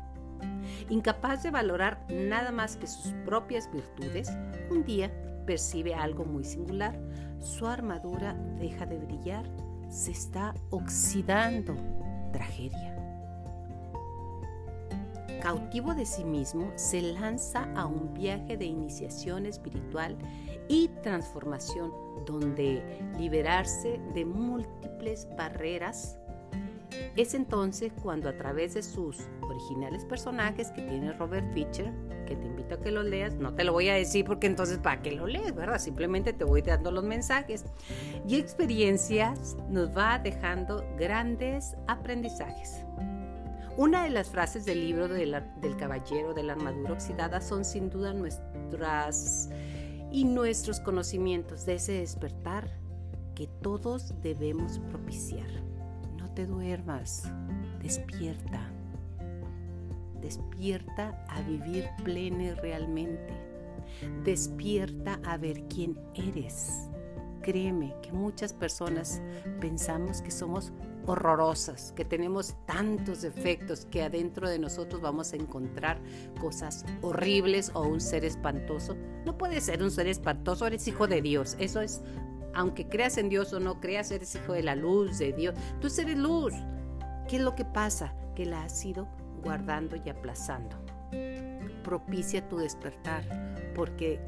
Incapaz 0.89 1.43
de 1.43 1.51
valorar 1.51 2.05
nada 2.09 2.51
más 2.51 2.77
que 2.77 2.87
sus 2.87 3.13
propias 3.25 3.71
virtudes, 3.71 4.31
un 4.71 4.83
día 4.85 5.13
percibe 5.47 5.95
algo 5.95 6.25
muy 6.25 6.43
singular. 6.43 6.99
Su 7.41 7.67
armadura 7.67 8.35
deja 8.59 8.87
de 8.87 8.99
brillar, 8.99 9.45
se 9.91 10.11
está 10.11 10.55
oxidando. 10.71 11.77
Tragedia. 12.33 12.95
Cautivo 15.43 15.95
de 15.95 16.07
sí 16.07 16.25
mismo, 16.25 16.73
se 16.75 17.01
lanza 17.01 17.69
a 17.75 17.87
un 17.87 18.13
viaje 18.15 18.57
de 18.57 18.65
iniciación 18.65 19.47
espiritual 19.47 20.17
y 20.69 20.89
transformación 21.03 21.93
donde 22.27 22.83
liberarse 23.19 24.01
de 24.13 24.25
múltiples 24.25 25.29
barreras 25.37 26.19
es 27.17 27.35
entonces 27.35 27.93
cuando 28.03 28.29
a 28.29 28.37
través 28.37 28.75
de 28.75 28.83
sus 28.83 29.19
originales 29.43 30.05
personajes 30.05 30.71
que 30.73 30.83
tiene 30.83 31.13
Robert 31.13 31.53
Fischer, 31.55 31.93
que 32.27 32.37
te 32.37 32.47
invito 32.47 32.75
a 32.75 32.81
que 32.81 32.91
lo 32.91 33.03
leas. 33.03 33.35
No 33.37 33.55
te 33.55 33.65
lo 33.65 33.73
voy 33.73 33.89
a 33.89 33.95
decir 33.95 34.25
porque 34.25 34.47
entonces 34.47 34.79
para 34.79 35.01
qué 35.01 35.13
lo 35.13 35.27
lees, 35.27 35.55
¿verdad? 35.55 35.79
Simplemente 35.79 36.33
te 36.33 36.45
voy 36.45 36.63
dando 36.63 36.91
los 36.91 37.05
mensajes. 37.05 37.65
Y 38.29 38.37
experiencias 38.37 39.57
nos 39.71 39.97
va 39.97 40.19
dejando 40.19 40.85
grandes 40.99 41.77
aprendizajes. 41.87 42.85
Una 43.79 44.05
de 44.05 44.11
las 44.11 44.31
frases 44.31 44.65
del 44.65 44.81
libro 44.81 45.07
del 45.09 45.77
caballero 45.79 46.33
de 46.35 46.43
la 46.43 46.55
armadura 46.55 46.93
oxidada 46.93 47.41
son 47.41 47.65
sin 47.65 47.91
duda 47.91 48.15
nuestras 48.15 49.51
y 50.11 50.25
nuestros 50.25 50.81
conocimientos 50.81 51.67
de 51.67 51.75
ese 51.75 51.93
despertar 51.93 52.71
que 53.35 53.49
todos 53.61 54.15
debemos 54.23 54.79
propiciar. 54.79 55.66
Te 56.37 56.45
duermas, 56.45 57.23
despierta. 57.83 58.61
Despierta 60.21 61.25
a 61.31 61.41
vivir 61.41 61.89
pleno 62.05 62.43
y 62.43 62.51
realmente. 62.51 63.33
Despierta 64.23 65.19
a 65.25 65.39
ver 65.39 65.63
quién 65.69 65.99
eres. 66.15 66.91
Créeme 67.41 67.95
que 68.03 68.13
muchas 68.13 68.53
personas 68.53 69.23
pensamos 69.61 70.21
que 70.21 70.31
somos 70.31 70.75
horrorosas, 71.07 71.93
que 71.93 72.05
tenemos 72.05 72.55
tantos 72.67 73.23
defectos 73.23 73.87
que 73.87 74.03
adentro 74.03 74.47
de 74.47 74.59
nosotros 74.59 75.01
vamos 75.01 75.33
a 75.33 75.37
encontrar 75.37 75.99
cosas 76.39 76.85
horribles 77.01 77.71
o 77.73 77.81
un 77.81 78.03
ser 78.03 78.27
espantoso. 78.27 78.95
No 79.25 79.39
puedes 79.39 79.65
ser 79.65 79.83
un 79.83 79.91
ser 79.91 80.07
espantoso, 80.07 80.67
eres 80.67 80.87
hijo 80.87 81.07
de 81.07 81.23
Dios. 81.23 81.57
Eso 81.59 81.81
es, 81.81 82.03
aunque 82.57 82.89
creas 82.89 83.19
en 83.19 83.29
Dios 83.29 83.53
o 83.53 83.61
no 83.61 83.81
creas, 83.81 84.11
eres 84.11 84.35
hijo 84.35 84.55
de 84.55 84.63
la 84.63 84.75
luz 84.75 85.19
de 85.19 85.33
Dios. 85.35 85.55
Tú 85.79 85.89
eres 85.99 86.17
luz. 86.17 86.55
¿Qué 87.29 87.37
es 87.37 87.43
lo 87.43 87.55
que 87.55 87.67
pasa? 87.67 88.15
Que 88.35 88.47
la 88.47 88.65
has 88.65 88.83
ido 88.85 89.07
guardando 89.43 89.95
y 89.95 90.09
aplazando. 90.09 90.75
Propicia 91.85 92.49
tu 92.49 92.57
despertar, 92.57 93.25
porque 93.75 94.21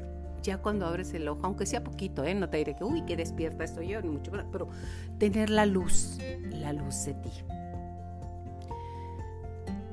ya 0.43 0.59
cuando 0.59 0.85
abres 0.85 1.11
el 1.15 1.27
ojo, 1.27 1.41
aunque 1.43 1.65
sea 1.65 1.83
poquito, 1.83 2.23
¿eh? 2.23 2.35
no 2.35 2.49
te 2.49 2.57
diré 2.57 2.75
que, 2.75 2.83
uy, 2.83 3.01
qué 3.01 3.17
despierta 3.17 3.63
estoy 3.63 3.87
yo, 3.87 4.01
ni 4.01 4.09
mucho, 4.09 4.31
pero 4.51 4.69
tener 5.17 5.49
la 5.49 5.65
luz, 5.65 6.19
la 6.51 6.71
luz 6.71 7.05
de 7.05 7.15
ti. 7.15 7.31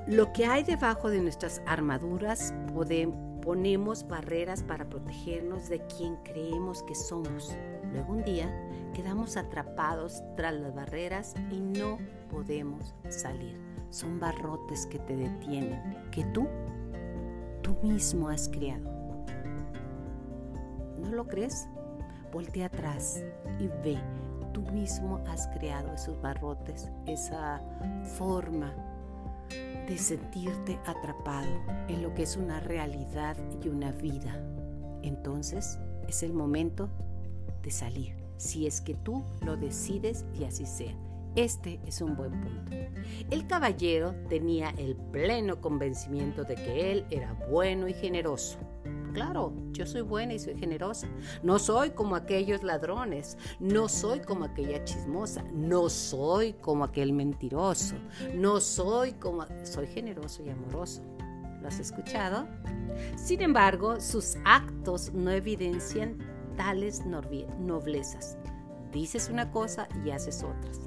Lo 0.07 0.33
que 0.35 0.45
hay 0.45 0.62
debajo 0.62 1.09
de 1.09 1.21
nuestras 1.21 1.62
armaduras, 1.66 2.55
ponemos 3.46 4.08
barreras 4.08 4.64
para 4.64 4.88
protegernos 4.88 5.68
de 5.68 5.78
quien 5.86 6.16
creemos 6.24 6.82
que 6.82 6.96
somos. 6.96 7.56
Luego 7.92 8.14
un 8.14 8.24
día 8.24 8.50
quedamos 8.92 9.36
atrapados 9.36 10.20
tras 10.36 10.52
las 10.52 10.74
barreras 10.74 11.32
y 11.52 11.60
no 11.60 11.98
podemos 12.28 12.96
salir. 13.08 13.56
Son 13.90 14.18
barrotes 14.18 14.86
que 14.86 14.98
te 14.98 15.16
detienen, 15.16 15.80
que 16.10 16.24
tú, 16.24 16.48
tú 17.62 17.76
mismo 17.84 18.28
has 18.28 18.48
creado. 18.48 18.90
¿No 20.98 21.12
lo 21.12 21.28
crees? 21.28 21.68
Voltea 22.32 22.66
atrás 22.66 23.22
y 23.60 23.68
ve. 23.68 23.96
Tú 24.52 24.62
mismo 24.72 25.22
has 25.28 25.46
creado 25.48 25.92
esos 25.92 26.20
barrotes, 26.20 26.90
esa 27.06 27.62
forma 28.16 28.74
de 29.87 29.99
sentirte 29.99 30.78
atrapado 30.85 31.49
en 31.88 32.02
lo 32.02 32.14
que 32.14 32.25
es 32.25 32.37
una 32.37 32.61
realidad 32.61 33.37
y 33.62 33.69
una 33.69 33.93
vida. 33.93 34.40
Entonces 35.02 35.78
es 36.09 36.23
el 36.23 36.33
momento 36.33 36.88
de 37.62 37.71
salir, 37.71 38.14
si 38.37 38.66
es 38.66 38.81
que 38.81 38.95
tú 38.95 39.25
lo 39.45 39.57
decides 39.57 40.25
y 40.38 40.45
así 40.45 40.66
sea. 40.66 40.95
Este 41.37 41.78
es 41.87 42.00
un 42.00 42.16
buen 42.16 42.33
punto. 42.40 42.76
El 43.31 43.47
caballero 43.47 44.14
tenía 44.28 44.71
el 44.78 44.97
pleno 44.97 45.61
convencimiento 45.61 46.45
de 46.45 46.55
que 46.55 46.93
él 46.93 47.05
era 47.11 47.35
bueno 47.50 47.88
y 47.88 47.93
generoso 47.93 48.59
claro, 49.16 49.54
yo 49.73 49.87
soy 49.87 50.02
buena 50.02 50.35
y 50.35 50.38
soy 50.38 50.58
generosa. 50.58 51.08
No 51.42 51.58
soy 51.58 51.90
como 51.92 52.16
aquellos 52.16 52.62
ladrones, 52.62 53.38
no 53.58 53.88
soy 53.88 54.20
como 54.20 54.44
aquella 54.44 54.85
chismosa, 54.85 55.42
no 55.54 55.88
soy 55.88 56.52
como 56.52 56.85
aquel 56.85 57.14
mentiroso, 57.14 57.96
no 58.35 58.61
soy 58.61 59.12
como... 59.12 59.46
Soy 59.64 59.87
generoso 59.87 60.42
y 60.44 60.50
amoroso. 60.50 61.02
¿Lo 61.62 61.68
has 61.68 61.80
escuchado? 61.80 62.46
Sin 63.16 63.40
embargo, 63.40 64.02
sus 64.02 64.37
actos 64.44 65.11
no 65.14 65.30
evidencian 65.30 66.18
tales 66.58 67.02
noblezas. 67.06 68.37
Dices 68.92 69.30
una 69.30 69.50
cosa 69.50 69.88
y 70.04 70.11
haces 70.11 70.42
otras. 70.42 70.80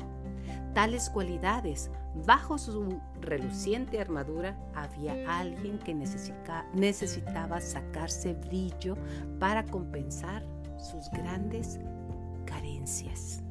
Tales 0.76 1.10
cualidades 1.10 1.90
Bajo 2.26 2.58
su 2.58 3.00
reluciente 3.22 4.00
armadura 4.00 4.58
había 4.76 5.40
alguien 5.40 5.80
que 5.80 5.94
necesitaba 5.94 7.62
sacarse 7.62 8.34
brillo 8.34 8.96
para 9.40 9.66
compensar 9.66 10.44
sus 10.78 11.10
grandes 11.12 11.80
carencias. 12.46 13.42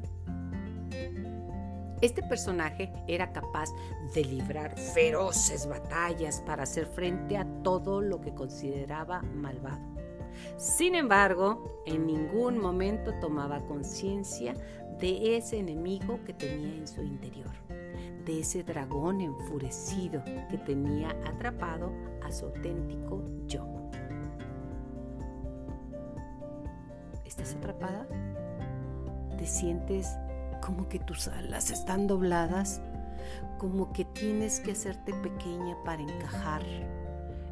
Este 2.01 2.23
personaje 2.23 2.93
era 3.09 3.33
capaz 3.33 3.71
de 4.15 4.25
librar 4.25 4.79
feroces 4.79 5.67
batallas 5.67 6.41
para 6.47 6.63
hacer 6.63 6.87
frente 6.87 7.37
a 7.37 7.45
todo 7.63 8.01
lo 8.01 8.21
que 8.21 8.35
consideraba 8.35 9.23
malvado. 9.23 9.99
Sin 10.57 10.95
embargo, 10.95 11.83
en 11.87 12.07
ningún 12.07 12.59
momento 12.59 13.13
tomaba 13.21 13.61
conciencia 13.67 14.55
de 15.01 15.37
ese 15.37 15.59
enemigo 15.59 16.21
que 16.25 16.35
tenía 16.35 16.77
en 16.77 16.87
su 16.87 17.03
interior 17.03 17.68
de 18.29 18.41
ese 18.41 18.63
dragón 18.63 19.23
enfurecido 19.23 20.23
que 20.51 20.59
tenía 20.59 21.09
atrapado 21.27 21.91
a 22.23 22.31
su 22.31 22.45
auténtico 22.45 23.25
yo. 23.47 23.67
¿Estás 27.25 27.55
atrapada? 27.55 28.07
¿Te 29.39 29.47
sientes 29.47 30.15
como 30.61 30.91
que 30.91 30.99
tus 30.99 31.29
alas 31.29 31.71
están 31.71 32.07
dobladas? 32.07 32.83
Como 33.57 33.95
que 33.95 34.05
tienes 34.05 34.61
que 34.61 34.73
hacerte 34.73 35.15
pequeña 35.15 35.75
para 35.87 36.03
encajar 36.03 36.61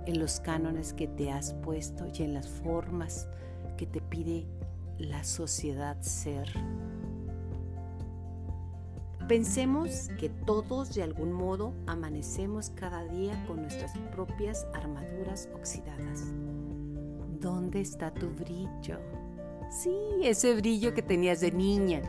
en 0.04 0.18
los 0.18 0.40
cánones 0.40 0.92
que 0.92 1.08
te 1.08 1.32
has 1.32 1.54
puesto 1.54 2.06
y 2.12 2.22
en 2.22 2.34
las 2.34 2.48
formas 2.48 3.28
que 3.78 3.86
te 3.86 4.02
pide 4.02 4.46
la 4.98 5.24
sociedad 5.24 5.96
ser. 6.02 6.50
Pensemos 9.28 10.08
que 10.20 10.28
todos 10.28 10.94
de 10.94 11.02
algún 11.02 11.32
modo 11.32 11.74
amanecemos 11.88 12.70
cada 12.70 13.04
día 13.04 13.44
con 13.48 13.60
nuestras 13.60 13.90
propias 14.12 14.68
armaduras 14.72 15.48
oxidadas. 15.52 16.26
¿Dónde 17.40 17.80
está 17.80 18.14
tu 18.14 18.28
brillo? 18.28 19.00
Sí, 19.68 19.96
ese 20.22 20.54
brillo 20.54 20.94
que 20.94 21.02
tenías 21.02 21.40
de 21.40 21.50
niña, 21.50 22.02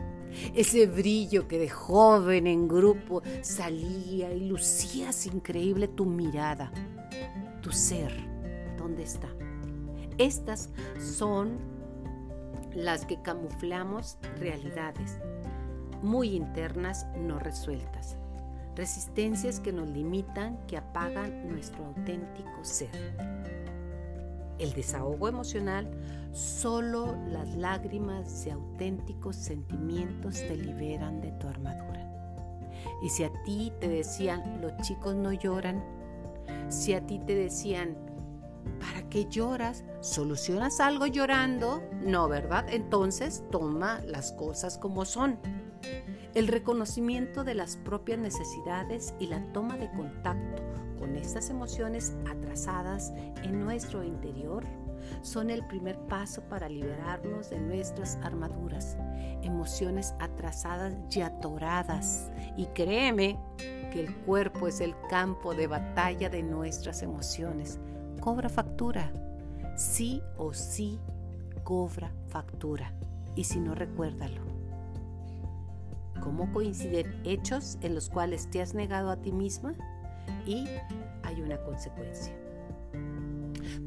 ese 0.54 0.86
brillo 0.86 1.48
que 1.48 1.58
de 1.58 1.68
joven 1.68 2.46
en 2.46 2.68
grupo 2.68 3.22
salía 3.42 4.32
y 4.32 4.48
lucías 4.48 5.26
increíble 5.26 5.88
tu 5.88 6.06
mirada, 6.06 6.70
tu 7.62 7.72
ser. 7.72 8.12
¿Dónde 8.76 9.02
está? 9.02 9.28
Estas 10.18 10.70
son 11.00 11.58
las 12.76 13.04
que 13.06 13.20
camuflamos 13.22 14.18
realidades 14.38 15.18
muy 16.02 16.36
internas 16.36 17.06
no 17.16 17.38
resueltas, 17.38 18.16
resistencias 18.74 19.60
que 19.60 19.72
nos 19.72 19.88
limitan, 19.88 20.58
que 20.66 20.76
apagan 20.76 21.48
nuestro 21.48 21.86
auténtico 21.86 22.62
ser. 22.64 22.90
El 24.58 24.72
desahogo 24.72 25.28
emocional, 25.28 25.88
solo 26.32 27.16
las 27.28 27.48
lágrimas 27.56 28.44
de 28.44 28.52
auténticos 28.52 29.36
sentimientos 29.36 30.34
te 30.34 30.56
liberan 30.56 31.20
de 31.20 31.32
tu 31.32 31.48
armadura. 31.48 32.04
Y 33.02 33.08
si 33.08 33.24
a 33.24 33.32
ti 33.44 33.72
te 33.80 33.88
decían, 33.88 34.60
los 34.60 34.76
chicos 34.78 35.14
no 35.14 35.32
lloran, 35.32 35.82
si 36.68 36.94
a 36.94 37.06
ti 37.06 37.20
te 37.20 37.34
decían, 37.34 37.96
¿para 38.80 39.08
qué 39.08 39.26
lloras? 39.26 39.84
¿Solucionas 40.00 40.80
algo 40.80 41.06
llorando? 41.06 41.82
No, 42.02 42.28
¿verdad? 42.28 42.66
Entonces 42.68 43.44
toma 43.50 44.00
las 44.04 44.32
cosas 44.32 44.78
como 44.78 45.04
son. 45.04 45.38
El 46.34 46.48
reconocimiento 46.48 47.44
de 47.44 47.54
las 47.54 47.76
propias 47.76 48.18
necesidades 48.18 49.14
y 49.18 49.26
la 49.26 49.42
toma 49.52 49.76
de 49.76 49.90
contacto 49.90 50.62
con 50.98 51.16
estas 51.16 51.50
emociones 51.50 52.14
atrasadas 52.28 53.12
en 53.42 53.60
nuestro 53.60 54.04
interior 54.04 54.64
son 55.22 55.50
el 55.50 55.66
primer 55.66 55.98
paso 56.06 56.42
para 56.48 56.68
liberarnos 56.68 57.50
de 57.50 57.60
nuestras 57.60 58.16
armaduras, 58.22 58.96
emociones 59.42 60.14
atrasadas 60.18 60.94
y 61.10 61.22
atoradas. 61.22 62.30
Y 62.56 62.66
créeme 62.66 63.38
que 63.92 64.00
el 64.00 64.14
cuerpo 64.18 64.68
es 64.68 64.80
el 64.80 64.94
campo 65.08 65.54
de 65.54 65.66
batalla 65.66 66.28
de 66.28 66.42
nuestras 66.42 67.02
emociones. 67.02 67.78
Cobra 68.20 68.48
factura. 68.48 69.12
Sí 69.76 70.22
o 70.36 70.52
sí 70.52 70.98
cobra 71.64 72.12
factura. 72.28 72.92
Y 73.34 73.44
si 73.44 73.60
no, 73.60 73.74
recuérdalo 73.74 74.57
cómo 76.28 76.52
coinciden 76.52 77.22
hechos 77.24 77.78
en 77.80 77.94
los 77.94 78.10
cuales 78.10 78.50
te 78.50 78.60
has 78.60 78.74
negado 78.74 79.08
a 79.10 79.16
ti 79.16 79.32
misma 79.32 79.72
y 80.44 80.66
hay 81.22 81.40
una 81.40 81.56
consecuencia. 81.62 82.36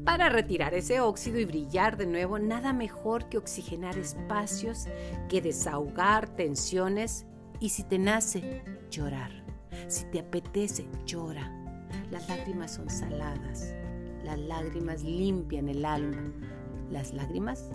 Para 0.04 0.28
retirar 0.28 0.74
ese 0.74 1.00
óxido 1.00 1.38
y 1.38 1.44
brillar 1.44 1.96
de 1.96 2.06
nuevo, 2.06 2.40
nada 2.40 2.72
mejor 2.72 3.28
que 3.28 3.38
oxigenar 3.38 3.96
espacios, 3.96 4.88
que 5.28 5.40
desahogar 5.40 6.30
tensiones 6.30 7.26
y 7.60 7.68
si 7.68 7.84
te 7.84 8.00
nace, 8.00 8.64
llorar. 8.90 9.30
Si 9.86 10.04
te 10.06 10.18
apetece, 10.18 10.88
llora. 11.06 11.48
Las 12.10 12.28
lágrimas 12.28 12.72
son 12.72 12.90
saladas. 12.90 13.72
Las 14.24 14.40
lágrimas 14.40 15.04
limpian 15.04 15.68
el 15.68 15.84
alma. 15.84 16.32
Las 16.90 17.12
lágrimas 17.14 17.70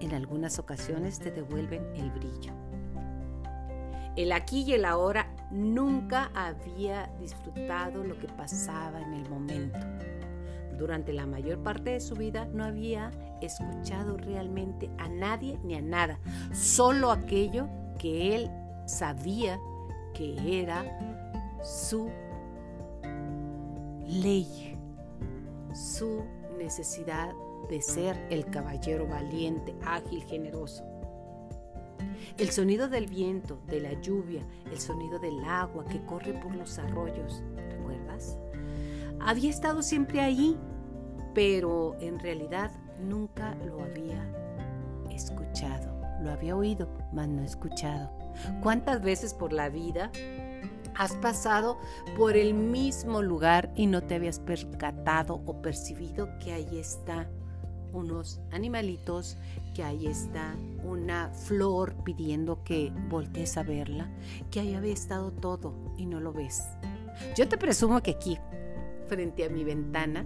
en 0.00 0.12
algunas 0.12 0.58
ocasiones 0.58 1.18
te 1.18 1.30
devuelven 1.30 1.82
el 1.96 2.10
brillo. 2.10 2.52
El 4.20 4.32
aquí 4.32 4.64
y 4.66 4.74
el 4.74 4.84
ahora 4.84 5.34
nunca 5.50 6.30
había 6.34 7.10
disfrutado 7.18 8.04
lo 8.04 8.18
que 8.18 8.28
pasaba 8.28 9.00
en 9.00 9.14
el 9.14 9.30
momento. 9.30 9.78
Durante 10.76 11.14
la 11.14 11.24
mayor 11.24 11.62
parte 11.62 11.92
de 11.92 12.00
su 12.00 12.16
vida 12.16 12.44
no 12.52 12.64
había 12.64 13.12
escuchado 13.40 14.18
realmente 14.18 14.90
a 14.98 15.08
nadie 15.08 15.58
ni 15.64 15.74
a 15.74 15.80
nada, 15.80 16.18
solo 16.52 17.10
aquello 17.12 17.66
que 17.98 18.36
él 18.36 18.50
sabía 18.84 19.58
que 20.12 20.60
era 20.60 20.84
su 21.62 22.10
ley, 24.06 24.78
su 25.72 26.26
necesidad 26.58 27.32
de 27.70 27.80
ser 27.80 28.26
el 28.28 28.44
caballero 28.50 29.06
valiente, 29.06 29.74
ágil, 29.86 30.22
generoso. 30.24 30.89
El 32.38 32.50
sonido 32.50 32.88
del 32.88 33.06
viento, 33.06 33.60
de 33.66 33.80
la 33.80 34.00
lluvia, 34.00 34.46
el 34.70 34.78
sonido 34.78 35.18
del 35.18 35.44
agua 35.44 35.84
que 35.84 36.04
corre 36.04 36.32
por 36.34 36.54
los 36.54 36.78
arroyos, 36.78 37.42
¿recuerdas? 37.56 38.38
Había 39.20 39.50
estado 39.50 39.82
siempre 39.82 40.20
ahí, 40.20 40.58
pero 41.34 41.96
en 42.00 42.18
realidad 42.18 42.70
nunca 43.00 43.54
lo 43.66 43.82
había 43.82 44.26
escuchado. 45.10 46.00
Lo 46.22 46.30
había 46.30 46.56
oído, 46.56 46.88
mas 47.12 47.28
no 47.28 47.42
escuchado. 47.42 48.10
¿Cuántas 48.62 49.02
veces 49.02 49.34
por 49.34 49.52
la 49.52 49.68
vida 49.68 50.10
has 50.94 51.14
pasado 51.16 51.78
por 52.16 52.36
el 52.36 52.54
mismo 52.54 53.22
lugar 53.22 53.70
y 53.74 53.86
no 53.86 54.02
te 54.02 54.16
habías 54.16 54.38
percatado 54.38 55.42
o 55.46 55.62
percibido 55.62 56.28
que 56.38 56.52
ahí 56.52 56.78
está 56.78 57.28
unos 57.92 58.40
animalitos, 58.50 59.36
que 59.74 59.82
ahí 59.82 60.06
está 60.06 60.54
una 60.84 61.30
flor 61.30 61.94
pidiendo 62.04 62.62
que 62.64 62.92
voltees 63.08 63.56
a 63.56 63.62
verla, 63.62 64.10
que 64.50 64.60
ahí 64.60 64.74
había 64.74 64.92
estado 64.92 65.30
todo 65.30 65.74
y 65.96 66.06
no 66.06 66.20
lo 66.20 66.32
ves. 66.32 66.64
Yo 67.36 67.48
te 67.48 67.58
presumo 67.58 68.02
que 68.02 68.12
aquí, 68.12 68.38
frente 69.06 69.44
a 69.44 69.50
mi 69.50 69.64
ventana, 69.64 70.24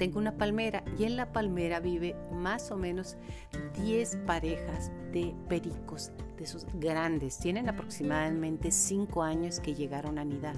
tengo 0.00 0.18
una 0.18 0.38
palmera 0.38 0.82
y 0.98 1.04
en 1.04 1.16
la 1.16 1.30
palmera 1.30 1.78
vive 1.78 2.16
más 2.32 2.70
o 2.70 2.76
menos 2.78 3.18
10 3.84 4.16
parejas 4.26 4.90
de 5.12 5.34
pericos, 5.46 6.10
de 6.38 6.44
esos 6.44 6.66
grandes. 6.80 7.38
Tienen 7.38 7.68
aproximadamente 7.68 8.70
5 8.70 9.22
años 9.22 9.60
que 9.60 9.74
llegaron 9.74 10.16
a 10.16 10.22
anidar. 10.22 10.56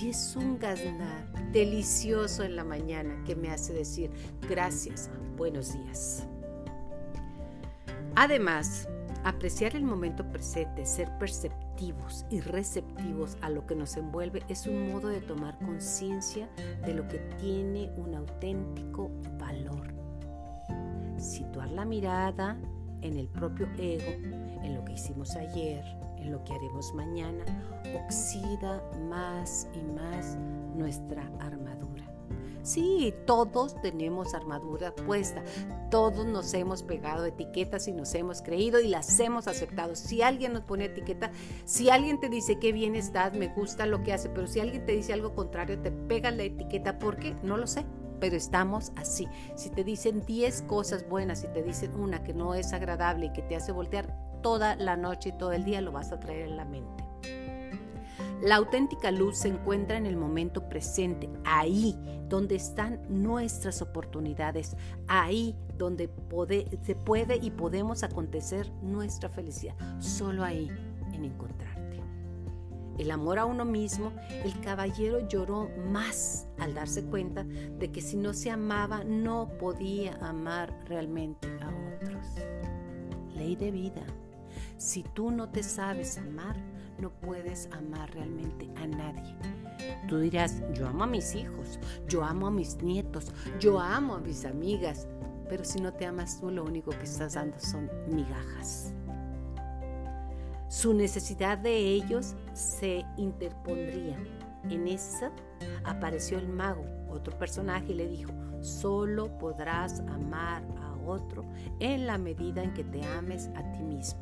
Y 0.00 0.10
es 0.10 0.36
un 0.36 0.60
gaznar 0.60 1.50
delicioso 1.50 2.44
en 2.44 2.54
la 2.54 2.62
mañana 2.62 3.24
que 3.24 3.34
me 3.34 3.50
hace 3.50 3.72
decir 3.72 4.10
gracias, 4.48 5.10
buenos 5.36 5.74
días. 5.74 6.26
Además, 8.14 8.88
apreciar 9.24 9.76
el 9.76 9.84
momento 9.84 10.24
presente, 10.30 10.86
ser 10.86 11.10
perceptivos 11.18 12.24
y 12.30 12.40
receptivos 12.40 13.36
a 13.42 13.50
lo 13.50 13.66
que 13.66 13.76
nos 13.76 13.96
envuelve 13.96 14.42
es 14.48 14.66
un 14.66 14.90
modo 14.90 15.08
de 15.08 15.20
tomar 15.20 15.58
conciencia 15.58 16.48
de 16.84 16.94
lo 16.94 17.06
que 17.08 17.18
tiene 17.38 17.90
un 17.96 18.14
auténtico 18.14 19.10
valor. 19.38 19.94
Situar 21.18 21.70
la 21.70 21.84
mirada 21.84 22.56
en 23.02 23.18
el 23.18 23.28
propio 23.28 23.68
ego, 23.78 24.10
en 24.62 24.74
lo 24.74 24.84
que 24.84 24.94
hicimos 24.94 25.36
ayer, 25.36 25.84
en 26.16 26.32
lo 26.32 26.42
que 26.44 26.54
haremos 26.54 26.94
mañana, 26.94 27.44
oxida 28.04 28.82
más 29.10 29.68
y 29.74 29.82
más 29.92 30.38
nuestra 30.74 31.22
armadura. 31.40 32.15
Sí, 32.66 33.14
todos 33.26 33.80
tenemos 33.80 34.34
armadura 34.34 34.92
puesta, 34.92 35.44
todos 35.88 36.26
nos 36.26 36.52
hemos 36.52 36.82
pegado 36.82 37.24
etiquetas 37.24 37.86
y 37.86 37.92
nos 37.92 38.12
hemos 38.16 38.42
creído 38.42 38.80
y 38.80 38.88
las 38.88 39.20
hemos 39.20 39.46
aceptado. 39.46 39.94
Si 39.94 40.20
alguien 40.20 40.52
nos 40.52 40.64
pone 40.64 40.86
etiqueta, 40.86 41.30
si 41.64 41.90
alguien 41.90 42.18
te 42.18 42.28
dice 42.28 42.58
qué 42.58 42.72
bien 42.72 42.96
estás, 42.96 43.34
me 43.34 43.54
gusta 43.54 43.86
lo 43.86 44.02
que 44.02 44.12
hace, 44.12 44.30
pero 44.30 44.48
si 44.48 44.58
alguien 44.58 44.84
te 44.84 44.96
dice 44.96 45.12
algo 45.12 45.32
contrario, 45.32 45.80
te 45.80 45.92
pega 45.92 46.32
la 46.32 46.42
etiqueta, 46.42 46.98
¿por 46.98 47.18
qué? 47.18 47.36
No 47.44 47.56
lo 47.56 47.68
sé, 47.68 47.86
pero 48.18 48.34
estamos 48.34 48.90
así. 48.96 49.28
Si 49.54 49.70
te 49.70 49.84
dicen 49.84 50.26
10 50.26 50.62
cosas 50.62 51.08
buenas 51.08 51.44
y 51.44 51.46
te 51.46 51.62
dicen 51.62 51.94
una 51.94 52.24
que 52.24 52.34
no 52.34 52.56
es 52.56 52.72
agradable 52.72 53.26
y 53.26 53.32
que 53.32 53.42
te 53.42 53.54
hace 53.54 53.70
voltear 53.70 54.12
toda 54.42 54.74
la 54.74 54.96
noche 54.96 55.28
y 55.28 55.38
todo 55.38 55.52
el 55.52 55.64
día, 55.64 55.80
lo 55.80 55.92
vas 55.92 56.10
a 56.10 56.18
traer 56.18 56.48
en 56.48 56.56
la 56.56 56.64
mente. 56.64 57.05
La 58.42 58.56
auténtica 58.56 59.10
luz 59.10 59.38
se 59.38 59.48
encuentra 59.48 59.96
en 59.96 60.06
el 60.06 60.16
momento 60.16 60.68
presente, 60.68 61.30
ahí 61.44 61.96
donde 62.28 62.56
están 62.56 63.00
nuestras 63.08 63.80
oportunidades, 63.80 64.76
ahí 65.08 65.56
donde 65.78 66.10
se 66.82 66.94
puede 66.94 67.36
y 67.36 67.50
podemos 67.50 68.02
acontecer 68.02 68.70
nuestra 68.82 69.30
felicidad, 69.30 69.74
solo 70.00 70.44
ahí 70.44 70.70
en 71.12 71.24
encontrarte. 71.24 72.02
El 72.98 73.10
amor 73.10 73.38
a 73.38 73.44
uno 73.44 73.64
mismo, 73.64 74.12
el 74.44 74.58
caballero 74.60 75.28
lloró 75.28 75.68
más 75.90 76.46
al 76.58 76.74
darse 76.74 77.04
cuenta 77.04 77.44
de 77.44 77.92
que 77.92 78.00
si 78.00 78.16
no 78.16 78.32
se 78.32 78.50
amaba 78.50 79.04
no 79.04 79.48
podía 79.58 80.14
amar 80.20 80.74
realmente 80.86 81.46
a 81.60 81.68
otros. 81.94 82.26
Ley 83.34 83.54
de 83.54 83.70
vida. 83.70 84.02
Si 84.78 85.02
tú 85.02 85.30
no 85.30 85.50
te 85.50 85.62
sabes 85.62 86.16
amar, 86.16 86.56
no 86.98 87.10
puedes 87.10 87.68
amar 87.72 88.10
realmente 88.12 88.68
a 88.76 88.86
nadie. 88.86 89.36
Tú 90.08 90.18
dirás, 90.18 90.62
yo 90.72 90.86
amo 90.86 91.04
a 91.04 91.06
mis 91.06 91.34
hijos, 91.34 91.78
yo 92.08 92.24
amo 92.24 92.46
a 92.46 92.50
mis 92.50 92.76
nietos, 92.82 93.32
yo 93.58 93.80
amo 93.80 94.14
a 94.14 94.20
mis 94.20 94.44
amigas, 94.44 95.06
pero 95.48 95.64
si 95.64 95.80
no 95.80 95.92
te 95.92 96.06
amas 96.06 96.40
tú, 96.40 96.50
lo 96.50 96.64
único 96.64 96.90
que 96.90 97.04
estás 97.04 97.34
dando 97.34 97.58
son 97.58 97.90
migajas. 98.08 98.92
Su 100.68 100.94
necesidad 100.94 101.58
de 101.58 101.76
ellos 101.76 102.34
se 102.52 103.04
interpondría. 103.16 104.16
En 104.68 104.88
esa 104.88 105.30
apareció 105.84 106.38
el 106.38 106.48
mago, 106.48 106.84
otro 107.08 107.38
personaje, 107.38 107.92
y 107.92 107.94
le 107.94 108.08
dijo, 108.08 108.32
solo 108.60 109.38
podrás 109.38 110.00
amar 110.00 110.64
a 110.80 110.94
otro 111.06 111.44
en 111.78 112.06
la 112.06 112.18
medida 112.18 112.64
en 112.64 112.74
que 112.74 112.82
te 112.82 113.04
ames 113.06 113.48
a 113.54 113.72
ti 113.72 113.82
mismo. 113.82 114.20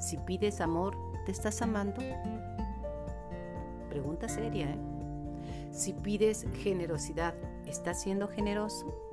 Si 0.00 0.16
pides 0.18 0.60
amor, 0.60 0.96
¿te 1.28 1.32
estás 1.32 1.60
amando? 1.60 2.00
Pregunta 3.90 4.30
seria, 4.30 4.70
¿eh? 4.70 4.78
Si 5.72 5.92
pides 5.92 6.46
generosidad, 6.62 7.34
¿estás 7.66 8.00
siendo 8.00 8.28
generoso? 8.28 9.10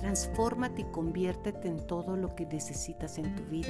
Transfórmate 0.00 0.80
y 0.80 0.84
conviértete 0.84 1.68
en 1.68 1.86
todo 1.86 2.16
lo 2.16 2.34
que 2.34 2.46
necesitas 2.46 3.18
en 3.18 3.36
tu 3.36 3.42
vida. 3.42 3.68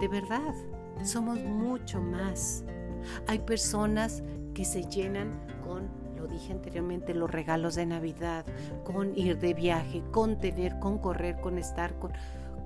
De 0.00 0.08
verdad, 0.08 0.52
somos 1.04 1.38
mucho 1.38 2.00
más. 2.00 2.64
Hay 3.28 3.38
personas 3.38 4.24
que 4.52 4.64
se 4.64 4.82
llenan 4.82 5.30
con, 5.62 5.88
lo 6.16 6.26
dije 6.26 6.52
anteriormente, 6.52 7.14
los 7.14 7.30
regalos 7.30 7.76
de 7.76 7.86
Navidad, 7.86 8.44
con 8.82 9.16
ir 9.16 9.38
de 9.38 9.54
viaje, 9.54 10.02
con 10.10 10.40
tener, 10.40 10.80
con 10.80 10.98
correr, 10.98 11.40
con 11.40 11.56
estar, 11.56 11.96
con 12.00 12.10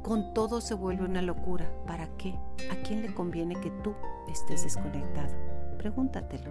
con 0.08 0.32
todo 0.32 0.62
se 0.62 0.72
vuelve 0.72 1.04
una 1.04 1.20
locura. 1.20 1.70
¿Para 1.86 2.06
qué? 2.16 2.34
¿A 2.70 2.76
quién 2.76 3.02
le 3.02 3.12
conviene 3.12 3.60
que 3.60 3.70
tú 3.82 3.92
estés 4.26 4.64
desconectado? 4.64 5.34
Pregúntatelo. 5.76 6.50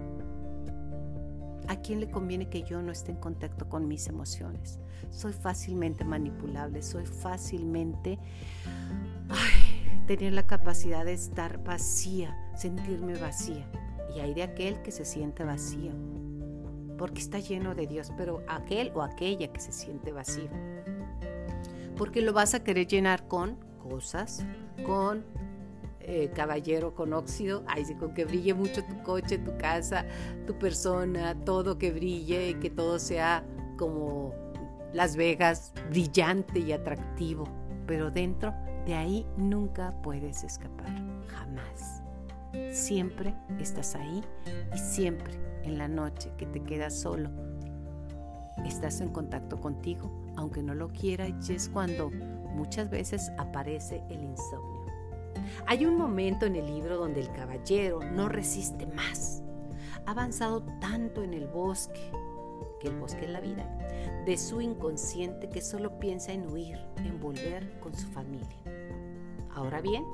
¿A 1.66 1.74
quién 1.74 1.98
le 1.98 2.08
conviene 2.08 2.48
que 2.48 2.62
yo 2.62 2.80
no 2.82 2.92
esté 2.92 3.10
en 3.10 3.16
contacto 3.16 3.68
con 3.68 3.88
mis 3.88 4.06
emociones? 4.06 4.78
Soy 5.10 5.32
fácilmente 5.32 6.04
manipulable, 6.04 6.82
soy 6.82 7.04
fácilmente 7.04 8.20
tener 10.06 10.34
la 10.34 10.46
capacidad 10.46 11.04
de 11.04 11.14
estar 11.14 11.60
vacía, 11.64 12.38
sentirme 12.54 13.18
vacía. 13.18 13.68
Y 14.14 14.20
hay 14.20 14.34
de 14.34 14.44
aquel 14.44 14.82
que 14.82 14.92
se 14.92 15.04
siente 15.04 15.42
vacío, 15.42 15.90
porque 16.96 17.20
está 17.20 17.40
lleno 17.40 17.74
de 17.74 17.88
Dios, 17.88 18.12
pero 18.16 18.40
aquel 18.46 18.92
o 18.94 19.02
aquella 19.02 19.52
que 19.52 19.58
se 19.60 19.72
siente 19.72 20.12
vacío 20.12 20.48
porque 21.98 22.22
lo 22.22 22.32
vas 22.32 22.54
a 22.54 22.62
querer 22.62 22.86
llenar 22.86 23.26
con 23.26 23.58
cosas, 23.82 24.46
con 24.86 25.24
eh, 26.00 26.30
caballero, 26.34 26.94
con 26.94 27.12
óxido, 27.12 27.64
ay, 27.66 27.84
con 27.96 28.14
que 28.14 28.24
brille 28.24 28.54
mucho 28.54 28.82
tu 28.84 29.02
coche, 29.02 29.36
tu 29.38 29.58
casa, 29.58 30.06
tu 30.46 30.56
persona, 30.58 31.34
todo 31.44 31.76
que 31.76 31.90
brille 31.90 32.50
y 32.50 32.54
que 32.54 32.70
todo 32.70 32.98
sea 32.98 33.44
como 33.76 34.32
Las 34.94 35.16
Vegas, 35.16 35.74
brillante 35.90 36.60
y 36.60 36.72
atractivo. 36.72 37.44
Pero 37.86 38.10
dentro 38.10 38.54
de 38.86 38.94
ahí 38.94 39.26
nunca 39.36 39.94
puedes 40.02 40.44
escapar, 40.44 40.90
jamás. 41.26 42.02
Siempre 42.70 43.34
estás 43.58 43.94
ahí 43.94 44.22
y 44.74 44.78
siempre 44.78 45.34
en 45.64 45.76
la 45.76 45.88
noche 45.88 46.32
que 46.38 46.46
te 46.46 46.62
quedas 46.62 46.98
solo 46.98 47.47
estás 48.64 49.00
en 49.00 49.10
contacto 49.10 49.60
contigo, 49.60 50.10
aunque 50.36 50.62
no 50.62 50.74
lo 50.74 50.88
quiera, 50.88 51.28
y 51.28 51.52
es 51.52 51.68
cuando 51.68 52.10
muchas 52.10 52.90
veces 52.90 53.30
aparece 53.38 54.02
el 54.10 54.22
insomnio. 54.22 54.78
Hay 55.66 55.86
un 55.86 55.96
momento 55.96 56.46
en 56.46 56.56
el 56.56 56.66
libro 56.66 56.96
donde 56.96 57.20
el 57.20 57.30
caballero 57.32 58.00
no 58.00 58.28
resiste 58.28 58.86
más. 58.86 59.42
Ha 60.06 60.10
avanzado 60.10 60.62
tanto 60.80 61.22
en 61.22 61.34
el 61.34 61.46
bosque, 61.46 62.10
que 62.80 62.88
el 62.88 62.96
bosque 62.96 63.24
es 63.24 63.30
la 63.30 63.40
vida, 63.40 63.66
de 64.24 64.36
su 64.36 64.60
inconsciente 64.60 65.48
que 65.48 65.60
solo 65.60 65.98
piensa 65.98 66.32
en 66.32 66.48
huir, 66.48 66.78
en 66.96 67.20
volver 67.20 67.78
con 67.80 67.94
su 67.94 68.06
familia. 68.08 68.56
Ahora 69.54 69.80
bien, 69.80 70.04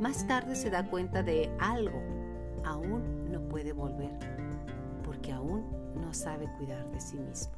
más 0.00 0.26
tarde 0.26 0.56
se 0.56 0.70
da 0.70 0.88
cuenta 0.88 1.22
de 1.22 1.50
algo, 1.58 2.02
aún 2.64 3.30
no 3.30 3.40
puede 3.48 3.72
volver, 3.72 4.18
porque 5.04 5.32
aún 5.32 5.79
sabe 6.12 6.48
cuidar 6.56 6.90
de 6.90 7.00
sí 7.00 7.16
mismo. 7.16 7.52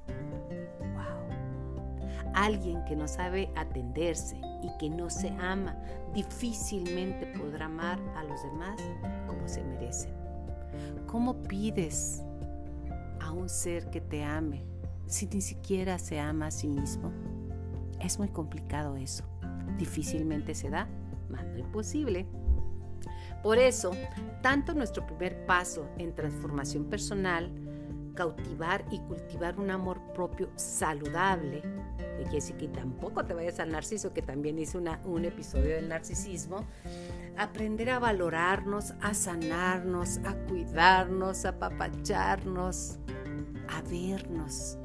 ¡Wow! 0.81 2.33
Alguien 2.35 2.85
que 2.85 2.97
no 2.97 3.07
sabe 3.09 3.51
atenderse 3.57 4.41
y 4.63 4.71
que 4.79 4.89
no 4.89 5.11
se 5.11 5.29
ama, 5.41 5.77
difícilmente 6.15 7.27
podrá 7.39 7.67
amar 7.67 7.99
a 8.17 8.25
los 8.25 8.43
demás 8.43 8.81
como 9.27 9.47
se 9.49 9.63
merecen. 9.65 10.13
¿Cómo 11.07 11.43
pides 11.43 12.23
a 13.21 13.33
un 13.33 13.49
ser 13.49 13.91
que 13.91 14.01
te 14.01 14.25
ame 14.25 14.65
si 15.07 15.27
ni 15.27 15.41
siquiera 15.41 15.99
se 15.99 16.19
ama 16.19 16.47
a 16.47 16.51
sí 16.51 16.69
mismo? 16.69 17.13
Es 18.01 18.19
muy 18.19 18.29
complicado 18.29 18.97
eso. 18.97 19.25
Difícilmente 19.79 20.55
se 20.55 20.71
da, 20.71 20.89
más 21.29 21.45
no 21.45 21.59
imposible. 21.59 22.27
Por 23.43 23.59
eso, 23.59 23.91
tanto 24.41 24.73
nuestro 24.75 25.07
primer 25.07 25.45
paso 25.47 25.87
en 25.99 26.15
transformación 26.15 26.85
personal, 26.85 27.51
cautivar 28.15 28.85
y 28.91 29.01
cultivar 29.01 29.59
un 29.59 29.71
amor 29.71 30.01
propio 30.15 30.51
saludable, 30.57 31.63
que 31.97 32.23
quiere 32.25 32.35
decir 32.35 32.57
que 32.57 32.69
tampoco 32.69 33.25
te 33.25 33.35
vayas 33.35 33.61
al 33.61 33.73
narciso, 33.73 34.13
que 34.13 34.23
también 34.23 34.59
hice 34.59 34.79
un 34.79 35.25
episodio 35.25 35.77
del 35.77 35.89
narcisismo, 35.89 36.65
aprender 37.37 37.91
a 37.91 37.99
valorarnos, 37.99 38.95
a 39.01 39.15
sanarnos, 39.15 40.19
a 40.25 40.35
cuidarnos, 40.47 41.45
a 41.45 41.51
apapacharnos, 41.51 42.99
a 43.69 43.83
vernos. 43.83 44.79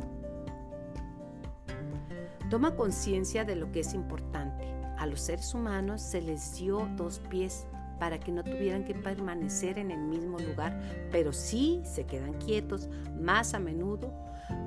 Toma 2.49 2.75
conciencia 2.75 3.43
de 3.43 3.55
lo 3.55 3.71
que 3.71 3.81
es 3.81 3.93
importante. 3.93 4.65
A 4.97 5.05
los 5.05 5.21
seres 5.21 5.53
humanos 5.53 6.01
se 6.01 6.21
les 6.21 6.55
dio 6.55 6.89
dos 6.95 7.19
pies 7.29 7.67
para 7.99 8.19
que 8.19 8.31
no 8.31 8.43
tuvieran 8.43 8.85
que 8.85 8.93
permanecer 8.93 9.77
en 9.79 9.91
el 9.91 9.99
mismo 9.99 10.39
lugar, 10.39 10.79
pero 11.11 11.33
sí 11.33 11.81
se 11.83 12.05
quedan 12.05 12.33
quietos 12.33 12.89
más 13.19 13.53
a 13.53 13.59
menudo 13.59 14.13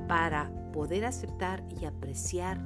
para 0.08 0.50
poder 0.72 1.04
aceptar 1.04 1.62
y 1.80 1.84
apreciar 1.84 2.58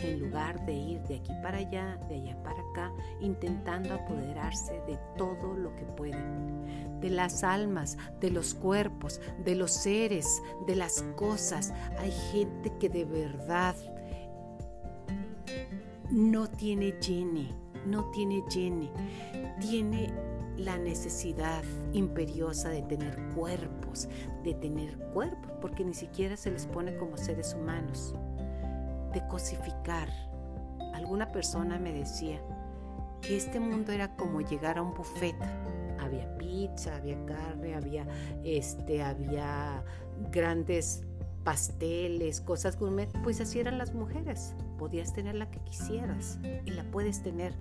en 0.00 0.20
lugar 0.20 0.64
de 0.66 0.74
ir 0.74 1.02
de 1.02 1.16
aquí 1.16 1.32
para 1.42 1.58
allá, 1.58 1.98
de 2.08 2.16
allá 2.16 2.42
para 2.42 2.60
acá, 2.70 2.92
intentando 3.20 3.94
apoderarse 3.94 4.74
de 4.86 4.98
todo 5.16 5.54
lo 5.54 5.74
que 5.76 5.84
pueden, 5.84 7.00
de 7.00 7.10
las 7.10 7.44
almas, 7.44 7.96
de 8.20 8.30
los 8.30 8.54
cuerpos, 8.54 9.20
de 9.44 9.54
los 9.54 9.72
seres, 9.72 10.42
de 10.66 10.76
las 10.76 11.02
cosas. 11.16 11.72
Hay 11.98 12.12
gente 12.32 12.72
que 12.78 12.88
de 12.88 13.04
verdad 13.04 13.74
no 16.10 16.48
tiene 16.48 16.92
llene, 17.00 17.54
no 17.86 18.10
tiene 18.10 18.42
llene, 18.54 18.90
tiene 19.60 20.12
la 20.56 20.78
necesidad 20.78 21.62
imperiosa 21.92 22.70
de 22.70 22.82
tener 22.82 23.16
cuerpos, 23.34 24.08
de 24.42 24.54
tener 24.54 24.96
cuerpos, 25.12 25.52
porque 25.60 25.84
ni 25.84 25.94
siquiera 25.94 26.36
se 26.36 26.50
les 26.50 26.66
pone 26.66 26.96
como 26.96 27.16
seres 27.16 27.54
humanos, 27.54 28.14
de 29.12 29.26
cosificar. 29.28 30.08
Alguna 30.94 31.30
persona 31.30 31.78
me 31.78 31.92
decía 31.92 32.40
que 33.20 33.36
este 33.36 33.60
mundo 33.60 33.92
era 33.92 34.16
como 34.16 34.40
llegar 34.40 34.78
a 34.78 34.82
un 34.82 34.94
buffet. 34.94 35.36
Había 35.98 36.36
pizza, 36.38 36.96
había 36.96 37.22
carne, 37.26 37.74
había 37.74 38.06
este, 38.44 39.02
había 39.02 39.84
grandes 40.30 41.02
pasteles, 41.46 42.40
cosas 42.40 42.76
gourmet, 42.76 43.08
pues 43.22 43.40
así 43.40 43.60
eran 43.60 43.78
las 43.78 43.94
mujeres. 43.94 44.54
Podías 44.78 45.12
tener 45.12 45.36
la 45.36 45.50
que 45.50 45.60
quisieras 45.60 46.40
y 46.64 46.70
la 46.72 46.82
puedes 46.84 47.22
tener, 47.22 47.54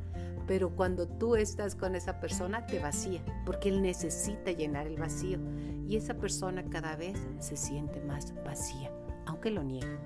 pero 0.48 0.70
cuando 0.76 1.08
tú 1.08 1.36
estás 1.36 1.76
con 1.76 1.96
esa 1.96 2.20
persona 2.20 2.66
te 2.68 2.80
vacía, 2.80 3.22
porque 3.46 3.70
él 3.70 3.82
necesita 3.82 4.52
llenar 4.52 4.88
el 4.88 4.98
vacío 4.98 5.40
y 5.88 5.98
esa 5.98 6.16
persona 6.16 6.64
cada 6.70 6.96
vez 6.96 7.18
se 7.40 7.58
siente 7.58 8.02
más 8.02 8.34
vacía, 8.44 8.92
aunque 9.26 9.52
lo 9.52 9.64
niegue. 9.64 9.98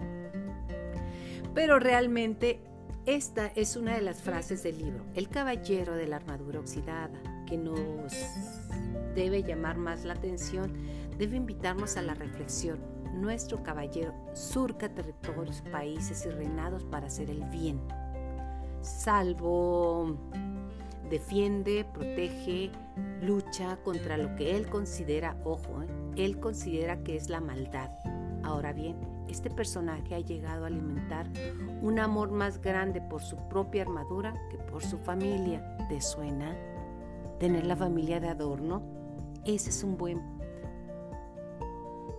Pero 1.54 1.80
realmente 1.80 2.62
esta 3.06 3.48
es 3.48 3.76
una 3.76 3.96
de 3.96 4.02
las 4.02 4.22
frases 4.22 4.64
del 4.64 4.78
libro, 4.78 5.04
El 5.16 5.30
caballero 5.30 5.96
de 5.96 6.08
la 6.08 6.18
armadura 6.18 6.60
oxidada, 6.60 7.22
que 7.46 7.58
nos 7.58 8.14
debe 9.16 9.44
llamar 9.44 9.78
más 9.78 10.06
la 10.06 10.14
atención, 10.14 10.74
debe 11.18 11.38
invitarnos 11.38 11.98
a 11.98 12.02
la 12.02 12.14
reflexión. 12.14 12.80
Nuestro 13.16 13.64
caballero 13.64 14.14
surca 14.34 14.94
territorios, 14.94 15.62
países 15.72 16.26
y 16.26 16.30
reinados 16.30 16.86
para 16.86 17.08
hacer 17.08 17.30
el 17.30 17.44
bien 17.46 17.82
salvo 18.82 20.16
defiende, 21.10 21.86
protege, 21.94 22.72
lucha 23.22 23.78
contra 23.84 24.18
lo 24.18 24.36
que 24.36 24.56
él 24.56 24.70
considera, 24.70 25.36
ojo, 25.44 25.82
¿eh? 25.82 25.88
él 26.26 26.40
considera 26.40 27.04
que 27.04 27.16
es 27.16 27.30
la 27.30 27.42
maldad. 27.42 27.90
Ahora 28.44 28.74
bien, 28.74 28.96
este 29.28 29.50
personaje 29.50 30.16
ha 30.16 30.20
llegado 30.20 30.64
a 30.64 30.68
alimentar 30.68 31.28
un 31.82 32.00
amor 32.00 32.32
más 32.32 32.62
grande 32.62 33.02
por 33.02 33.22
su 33.22 33.38
propia 33.50 33.84
armadura 33.84 34.34
que 34.50 34.58
por 34.58 34.84
su 34.84 34.98
familia. 34.98 35.78
¿Te 35.90 36.02
suena? 36.02 36.56
Tener 37.40 37.66
la 37.66 37.76
familia 37.76 38.20
de 38.20 38.30
adorno, 38.30 38.82
ese 39.46 39.70
es 39.70 39.84
un 39.84 39.98
buen 39.98 40.22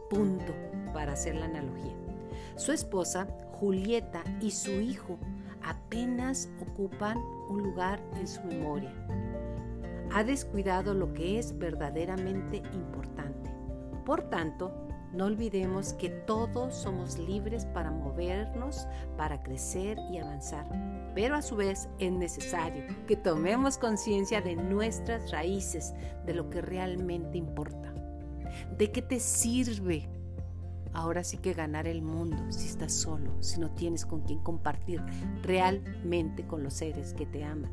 punto 0.08 0.52
para 0.92 1.12
hacer 1.12 1.36
la 1.36 1.46
analogía. 1.46 1.94
Su 2.56 2.72
esposa, 2.72 3.26
Julieta, 3.52 4.22
y 4.40 4.50
su 4.50 4.72
hijo 4.72 5.18
apenas 5.62 6.48
ocupan 6.60 7.18
un 7.48 7.62
lugar 7.62 8.00
en 8.16 8.26
su 8.26 8.42
memoria. 8.42 8.92
Ha 10.12 10.24
descuidado 10.24 10.94
lo 10.94 11.12
que 11.12 11.38
es 11.38 11.56
verdaderamente 11.56 12.58
importante. 12.74 13.50
Por 14.04 14.22
tanto, 14.22 14.72
no 15.12 15.26
olvidemos 15.26 15.92
que 15.94 16.08
todos 16.08 16.74
somos 16.74 17.18
libres 17.18 17.64
para 17.66 17.90
movernos, 17.90 18.86
para 19.16 19.42
crecer 19.42 19.98
y 20.12 20.18
avanzar. 20.18 20.66
Pero 21.14 21.34
a 21.34 21.42
su 21.42 21.56
vez 21.56 21.88
es 21.98 22.12
necesario 22.12 22.84
que 23.08 23.16
tomemos 23.16 23.76
conciencia 23.76 24.40
de 24.40 24.54
nuestras 24.54 25.30
raíces, 25.32 25.92
de 26.26 26.34
lo 26.34 26.48
que 26.48 26.60
realmente 26.60 27.38
importa. 27.38 27.92
¿De 28.76 28.92
qué 28.92 29.02
te 29.02 29.18
sirve 29.18 30.08
Ahora 30.92 31.22
sí 31.22 31.38
que 31.38 31.52
ganar 31.52 31.86
el 31.86 32.02
mundo 32.02 32.50
si 32.50 32.66
estás 32.66 32.92
solo, 32.92 33.42
si 33.42 33.60
no 33.60 33.70
tienes 33.70 34.04
con 34.04 34.22
quien 34.22 34.40
compartir 34.40 35.02
realmente 35.42 36.46
con 36.46 36.62
los 36.62 36.74
seres 36.74 37.14
que 37.14 37.26
te 37.26 37.44
aman. 37.44 37.70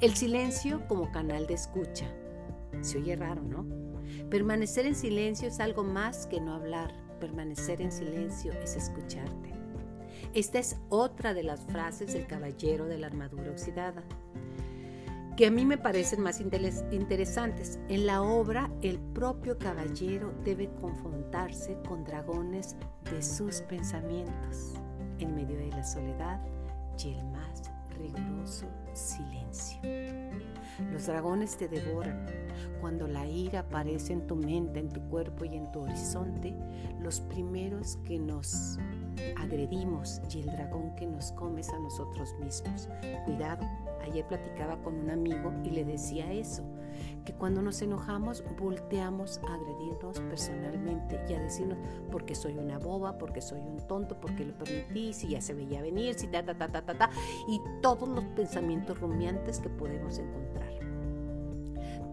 El 0.00 0.14
silencio 0.14 0.86
como 0.86 1.10
canal 1.10 1.46
de 1.46 1.54
escucha. 1.54 2.06
Se 2.82 2.98
oye 2.98 3.16
raro, 3.16 3.42
¿no? 3.42 3.66
Permanecer 4.30 4.86
en 4.86 4.94
silencio 4.94 5.48
es 5.48 5.60
algo 5.60 5.82
más 5.82 6.26
que 6.26 6.40
no 6.40 6.54
hablar. 6.54 6.92
Permanecer 7.20 7.80
en 7.80 7.90
silencio 7.90 8.52
es 8.52 8.76
escucharte. 8.76 9.54
Esta 10.34 10.58
es 10.58 10.76
otra 10.88 11.34
de 11.34 11.42
las 11.42 11.64
frases 11.66 12.12
del 12.12 12.26
caballero 12.26 12.84
de 12.84 12.98
la 12.98 13.06
armadura 13.06 13.50
oxidada 13.50 14.04
que 15.38 15.46
a 15.46 15.52
mí 15.52 15.64
me 15.64 15.78
parecen 15.78 16.20
más 16.20 16.40
interesantes. 16.40 17.78
En 17.88 18.06
la 18.06 18.22
obra, 18.22 18.72
el 18.82 18.98
propio 18.98 19.56
caballero 19.56 20.34
debe 20.42 20.68
confrontarse 20.80 21.78
con 21.86 22.02
dragones 22.02 22.74
de 23.08 23.22
sus 23.22 23.60
pensamientos, 23.60 24.74
en 25.20 25.36
medio 25.36 25.56
de 25.56 25.68
la 25.68 25.84
soledad 25.84 26.40
y 26.98 27.14
el 27.14 27.24
más 27.26 27.70
riguroso 27.96 28.66
silencio. 28.94 29.78
Los 30.90 31.06
dragones 31.06 31.56
te 31.56 31.68
devoran. 31.68 32.26
Cuando 32.80 33.06
la 33.06 33.24
ira 33.24 33.60
aparece 33.60 34.14
en 34.14 34.26
tu 34.26 34.34
mente, 34.34 34.80
en 34.80 34.88
tu 34.88 35.00
cuerpo 35.02 35.44
y 35.44 35.54
en 35.54 35.70
tu 35.70 35.82
horizonte, 35.82 36.52
los 37.00 37.20
primeros 37.20 37.96
que 38.04 38.18
nos 38.18 38.76
agredimos 39.36 40.20
y 40.34 40.40
el 40.40 40.46
dragón 40.46 40.96
que 40.96 41.06
nos 41.06 41.30
come 41.30 41.60
es 41.60 41.68
a 41.68 41.78
nosotros 41.78 42.34
mismos. 42.40 42.88
Cuidado, 43.24 43.64
ayer 44.08 44.26
platicaba 44.26 44.76
con 44.82 44.94
un 44.96 45.10
amigo 45.10 45.52
y 45.64 45.70
le 45.70 45.84
decía 45.84 46.32
eso, 46.32 46.64
que 47.24 47.32
cuando 47.32 47.62
nos 47.62 47.82
enojamos 47.82 48.42
volteamos 48.58 49.40
a 49.48 49.54
agredirnos 49.54 50.20
personalmente 50.20 51.20
y 51.28 51.34
a 51.34 51.40
decirnos 51.40 51.78
porque 52.10 52.34
soy 52.34 52.56
una 52.56 52.78
boba, 52.78 53.18
porque 53.18 53.40
soy 53.40 53.60
un 53.60 53.78
tonto, 53.86 54.18
porque 54.20 54.44
lo 54.44 54.54
permití, 54.56 55.12
si 55.12 55.28
ya 55.28 55.40
se 55.40 55.54
veía 55.54 55.82
venir, 55.82 56.14
si 56.14 56.26
ta 56.26 56.44
ta 56.44 56.54
ta 56.54 56.68
ta 56.68 56.82
ta 56.82 56.94
ta 56.94 57.10
y 57.48 57.60
todos 57.82 58.08
los 58.08 58.24
pensamientos 58.24 58.98
rumiantes 59.00 59.60
que 59.60 59.68
podemos 59.68 60.18
encontrar. 60.18 60.72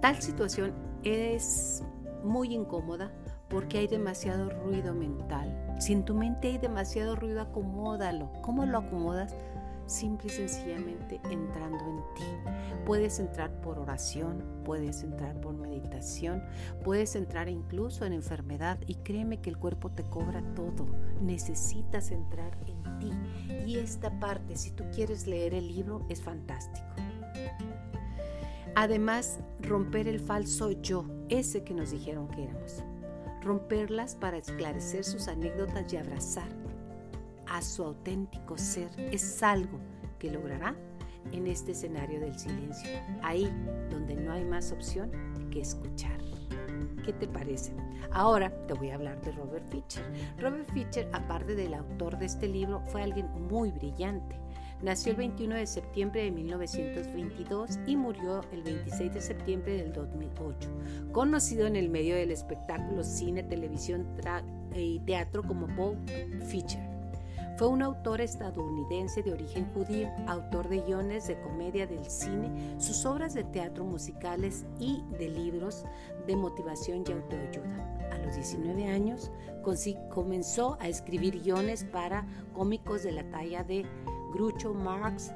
Tal 0.02 0.22
situación 0.22 0.74
es 1.04 1.84
muy 2.24 2.54
incómoda 2.54 3.12
porque 3.50 3.78
hay 3.78 3.88
demasiado 3.88 4.50
ruido 4.50 4.94
mental 4.94 5.78
Si 5.80 5.94
en 5.94 6.04
tu 6.04 6.16
mente 6.16 6.48
hay 6.48 6.58
demasiado 6.58 7.16
ruido, 7.16 7.42
acomódalo. 7.42 8.32
¿Cómo 8.42 8.66
lo 8.66 8.80
acomodas? 8.80 9.36
Simple 9.86 10.28
y 10.28 10.32
sencillamente 10.32 11.22
entrando 11.30 11.84
en 11.86 12.16
ti. 12.16 12.24
Puedes 12.86 13.20
entrar 13.20 13.52
por 13.62 13.78
oración, 13.78 14.44
puedes 14.64 15.04
entrar 15.04 15.40
por 15.42 15.54
meditación, 15.56 16.44
puedes 16.84 17.16
entrar 17.16 17.50
incluso 17.50 18.06
en 18.06 18.14
enfermedad 18.14 18.80
y 18.88 18.96
créeme 18.96 19.42
que 19.42 19.50
el 19.50 19.58
cuerpo 19.58 19.92
te 19.92 20.04
cobra 20.04 20.42
todo. 20.56 20.86
Necesitas 21.22 22.12
entrar 22.12 22.58
en 22.66 23.00
ti. 23.00 23.12
Y 23.66 23.78
esta 23.78 24.20
parte, 24.20 24.56
si 24.56 24.72
tú 24.72 24.84
quieres 24.94 25.28
leer 25.28 25.54
el 25.54 25.68
libro, 25.68 26.06
es 26.10 26.22
fantástico. 26.22 26.86
Además, 28.76 29.40
romper 29.62 30.08
el 30.08 30.20
falso 30.20 30.72
yo, 30.72 31.06
ese 31.30 31.64
que 31.64 31.74
nos 31.74 31.92
dijeron 31.92 32.28
que 32.28 32.44
éramos 32.44 32.84
romperlas 33.46 34.16
para 34.16 34.38
esclarecer 34.38 35.04
sus 35.04 35.28
anécdotas 35.28 35.94
y 35.94 35.98
abrazar 35.98 36.65
a 37.50 37.62
su 37.62 37.84
auténtico 37.84 38.58
ser 38.58 38.90
es 38.98 39.42
algo 39.44 39.80
que 40.20 40.32
logrará 40.32 40.76
en 41.32 41.48
este 41.48 41.72
escenario 41.72 42.20
del 42.20 42.38
silencio, 42.38 42.90
ahí 43.22 43.52
donde 43.90 44.16
no 44.16 44.32
hay 44.32 44.46
más 44.46 44.72
opción 44.72 45.12
que 45.52 45.62
escuchar. 45.62 46.18
¿Qué 47.04 47.14
te 47.14 47.28
parece? 47.28 47.72
Ahora 48.12 48.50
te 48.68 48.74
voy 48.74 48.90
a 48.90 48.96
hablar 48.96 49.22
de 49.22 49.32
Robert 49.34 49.66
Fischer. 49.70 50.04
Robert 50.40 50.70
Fischer, 50.72 51.08
aparte 51.14 51.56
del 51.56 51.74
autor 51.74 52.18
de 52.18 52.26
este 52.26 52.48
libro, 52.48 52.82
fue 52.88 53.04
alguien 53.04 53.30
muy 53.48 53.72
brillante. 53.72 54.40
Nació 54.82 55.12
el 55.12 55.18
21 55.18 55.56
de 55.56 55.68
septiembre 55.68 56.24
de 56.24 56.32
1922 56.32 57.80
y 57.88 57.96
murió 57.96 58.42
el 58.52 58.62
26 58.64 59.14
de 59.14 59.22
septiembre 59.22 59.78
del 59.78 59.94
2008. 59.94 60.70
Conocido 61.12 61.66
en 61.68 61.76
el 61.76 61.90
medio 61.90 62.16
del 62.16 62.32
espectáculo, 62.32 63.04
cine, 63.04 63.44
televisión 63.44 64.06
y 64.76 65.00
teatro 65.00 65.44
como 65.44 65.68
Bob 65.68 65.96
Fischer. 66.48 66.95
Fue 67.58 67.70
un 67.70 67.82
autor 67.82 68.20
estadounidense 68.20 69.24
de 69.24 69.32
origen 69.32 69.72
judío, 69.74 70.10
autor 70.28 70.68
de 70.68 70.82
guiones 70.82 71.28
de 71.28 71.40
comedia 71.40 71.88
del 71.88 72.04
cine, 72.06 72.76
sus 72.82 73.06
obras 73.06 73.34
de 73.34 73.46
teatro 73.46 73.86
musicales 73.86 74.66
y 74.78 75.04
de 75.18 75.30
libros 75.30 75.86
de 76.28 76.36
motivación 76.36 77.06
y 77.08 77.14
autoayuda. 77.14 78.10
A 78.12 78.18
los 78.18 78.36
19 78.36 78.88
años 78.90 79.32
comenzó 80.10 80.78
a 80.82 80.90
escribir 80.90 81.42
guiones 81.42 81.86
para 81.86 82.28
cómicos 82.54 83.04
de 83.04 83.14
la 83.14 83.30
talla 83.30 83.64
de 83.64 83.86
Groucho 84.34 84.74
Marx, 84.74 85.32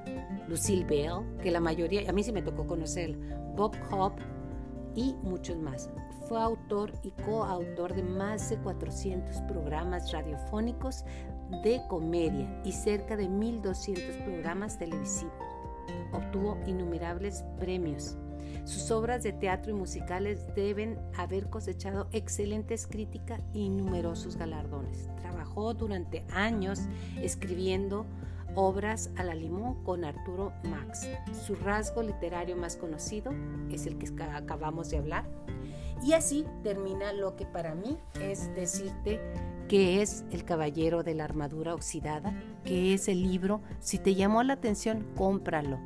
Lucille 0.50 0.84
Bell, 0.84 1.24
que 1.42 1.52
la 1.52 1.62
mayoría, 1.62 2.10
a 2.10 2.12
mí 2.12 2.22
sí 2.22 2.34
me 2.34 2.42
tocó 2.42 2.68
conocer, 2.68 3.18
Bob 3.56 3.74
Hope 3.92 4.22
y 4.94 5.16
muchos 5.24 5.56
más. 5.56 5.90
Fue 6.28 6.40
autor 6.40 6.92
y 7.02 7.12
coautor 7.24 7.96
de 7.96 8.04
más 8.04 8.50
de 8.50 8.58
400 8.58 9.42
programas 9.44 10.12
radiofónicos 10.12 11.04
de 11.64 11.82
comedia 11.88 12.62
y 12.64 12.72
cerca 12.72 13.16
de 13.18 13.30
1.200 13.30 14.24
programas 14.24 14.78
televisivos. 14.78 15.34
Obtuvo 16.12 16.58
innumerables 16.66 17.44
premios. 17.60 18.18
Sus 18.64 18.92
obras 18.92 19.24
de 19.24 19.32
teatro 19.32 19.72
y 19.72 19.76
musicales 19.76 20.46
deben 20.56 21.00
haber 21.16 21.50
cosechado 21.50 22.08
excelentes 22.12 22.88
críticas 22.88 23.42
y 23.54 23.70
numerosos 23.70 24.38
galardones. 24.38 25.10
Trabajó 25.18 25.74
durante 25.74 26.24
años 26.32 26.82
escribiendo 27.22 28.06
obras 28.56 29.12
a 29.16 29.24
la 29.24 29.36
limón 29.36 29.84
con 29.84 30.04
Arturo 30.04 30.54
Max. 30.70 31.08
Su 31.46 31.56
rasgo 31.56 32.04
literario 32.04 32.56
más 32.56 32.76
conocido 32.76 33.32
es 33.72 33.86
el 33.86 33.98
que 33.98 34.08
acabamos 34.24 34.90
de 34.90 34.98
hablar. 34.98 35.26
Y 36.04 36.14
así 36.14 36.46
termina 36.64 37.14
lo 37.14 37.36
que 37.36 37.46
para 37.46 37.76
mí 37.76 37.98
es 38.22 38.54
decirte 38.56 39.20
que 39.68 40.02
es 40.02 40.26
El 40.32 40.46
Caballero 40.46 41.04
de 41.04 41.14
la 41.14 41.26
Armadura 41.26 41.76
Oxidada, 41.76 42.34
que 42.64 42.94
es 42.94 43.08
el 43.08 43.22
libro. 43.22 43.62
Si 43.80 44.00
te 44.00 44.16
llamó 44.16 44.42
la 44.44 44.54
atención, 44.54 45.06
cómpralo, 45.16 45.80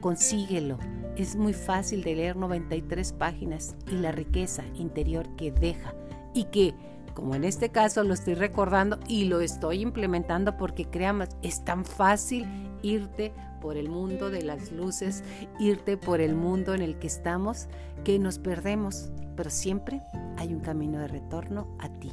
consíguelo. 0.00 0.78
Es 1.16 1.36
muy 1.36 1.52
fácil 1.52 2.02
de 2.02 2.16
leer 2.16 2.36
93 2.36 3.12
páginas 3.12 3.76
y 3.90 3.96
la 3.96 4.12
riqueza 4.12 4.64
interior 4.74 5.28
que 5.36 5.52
deja 5.52 5.94
y 6.34 6.44
que 6.44 6.74
como 7.14 7.34
en 7.34 7.42
este 7.42 7.70
caso 7.70 8.04
lo 8.04 8.14
estoy 8.14 8.34
recordando 8.34 9.00
y 9.08 9.24
lo 9.24 9.40
estoy 9.40 9.80
implementando 9.80 10.56
porque 10.56 10.84
créame, 10.84 11.26
es 11.42 11.64
tan 11.64 11.84
fácil 11.84 12.46
irte 12.80 13.32
por 13.60 13.76
el 13.76 13.88
mundo 13.88 14.30
de 14.30 14.42
las 14.42 14.72
luces, 14.72 15.24
irte 15.58 15.96
por 15.96 16.20
el 16.20 16.34
mundo 16.34 16.74
en 16.74 16.82
el 16.82 16.98
que 16.98 17.06
estamos, 17.06 17.68
que 18.04 18.18
nos 18.18 18.38
perdemos, 18.38 19.10
pero 19.36 19.50
siempre 19.50 20.02
hay 20.36 20.52
un 20.52 20.60
camino 20.60 20.98
de 20.98 21.08
retorno 21.08 21.76
a 21.78 21.88
ti. 21.88 22.12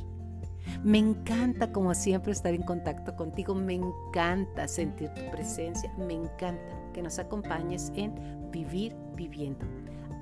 Me 0.83 0.97
encanta, 0.97 1.71
como 1.71 1.93
siempre, 1.93 2.31
estar 2.31 2.53
en 2.53 2.63
contacto 2.63 3.15
contigo. 3.15 3.55
Me 3.55 3.73
encanta 3.73 4.67
sentir 4.67 5.09
tu 5.13 5.21
presencia. 5.31 5.91
Me 5.97 6.13
encanta 6.13 6.91
que 6.93 7.01
nos 7.01 7.17
acompañes 7.19 7.91
en 7.95 8.51
Vivir 8.51 8.95
Viviendo. 9.15 9.65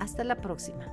Hasta 0.00 0.24
la 0.24 0.36
próxima. 0.36 0.84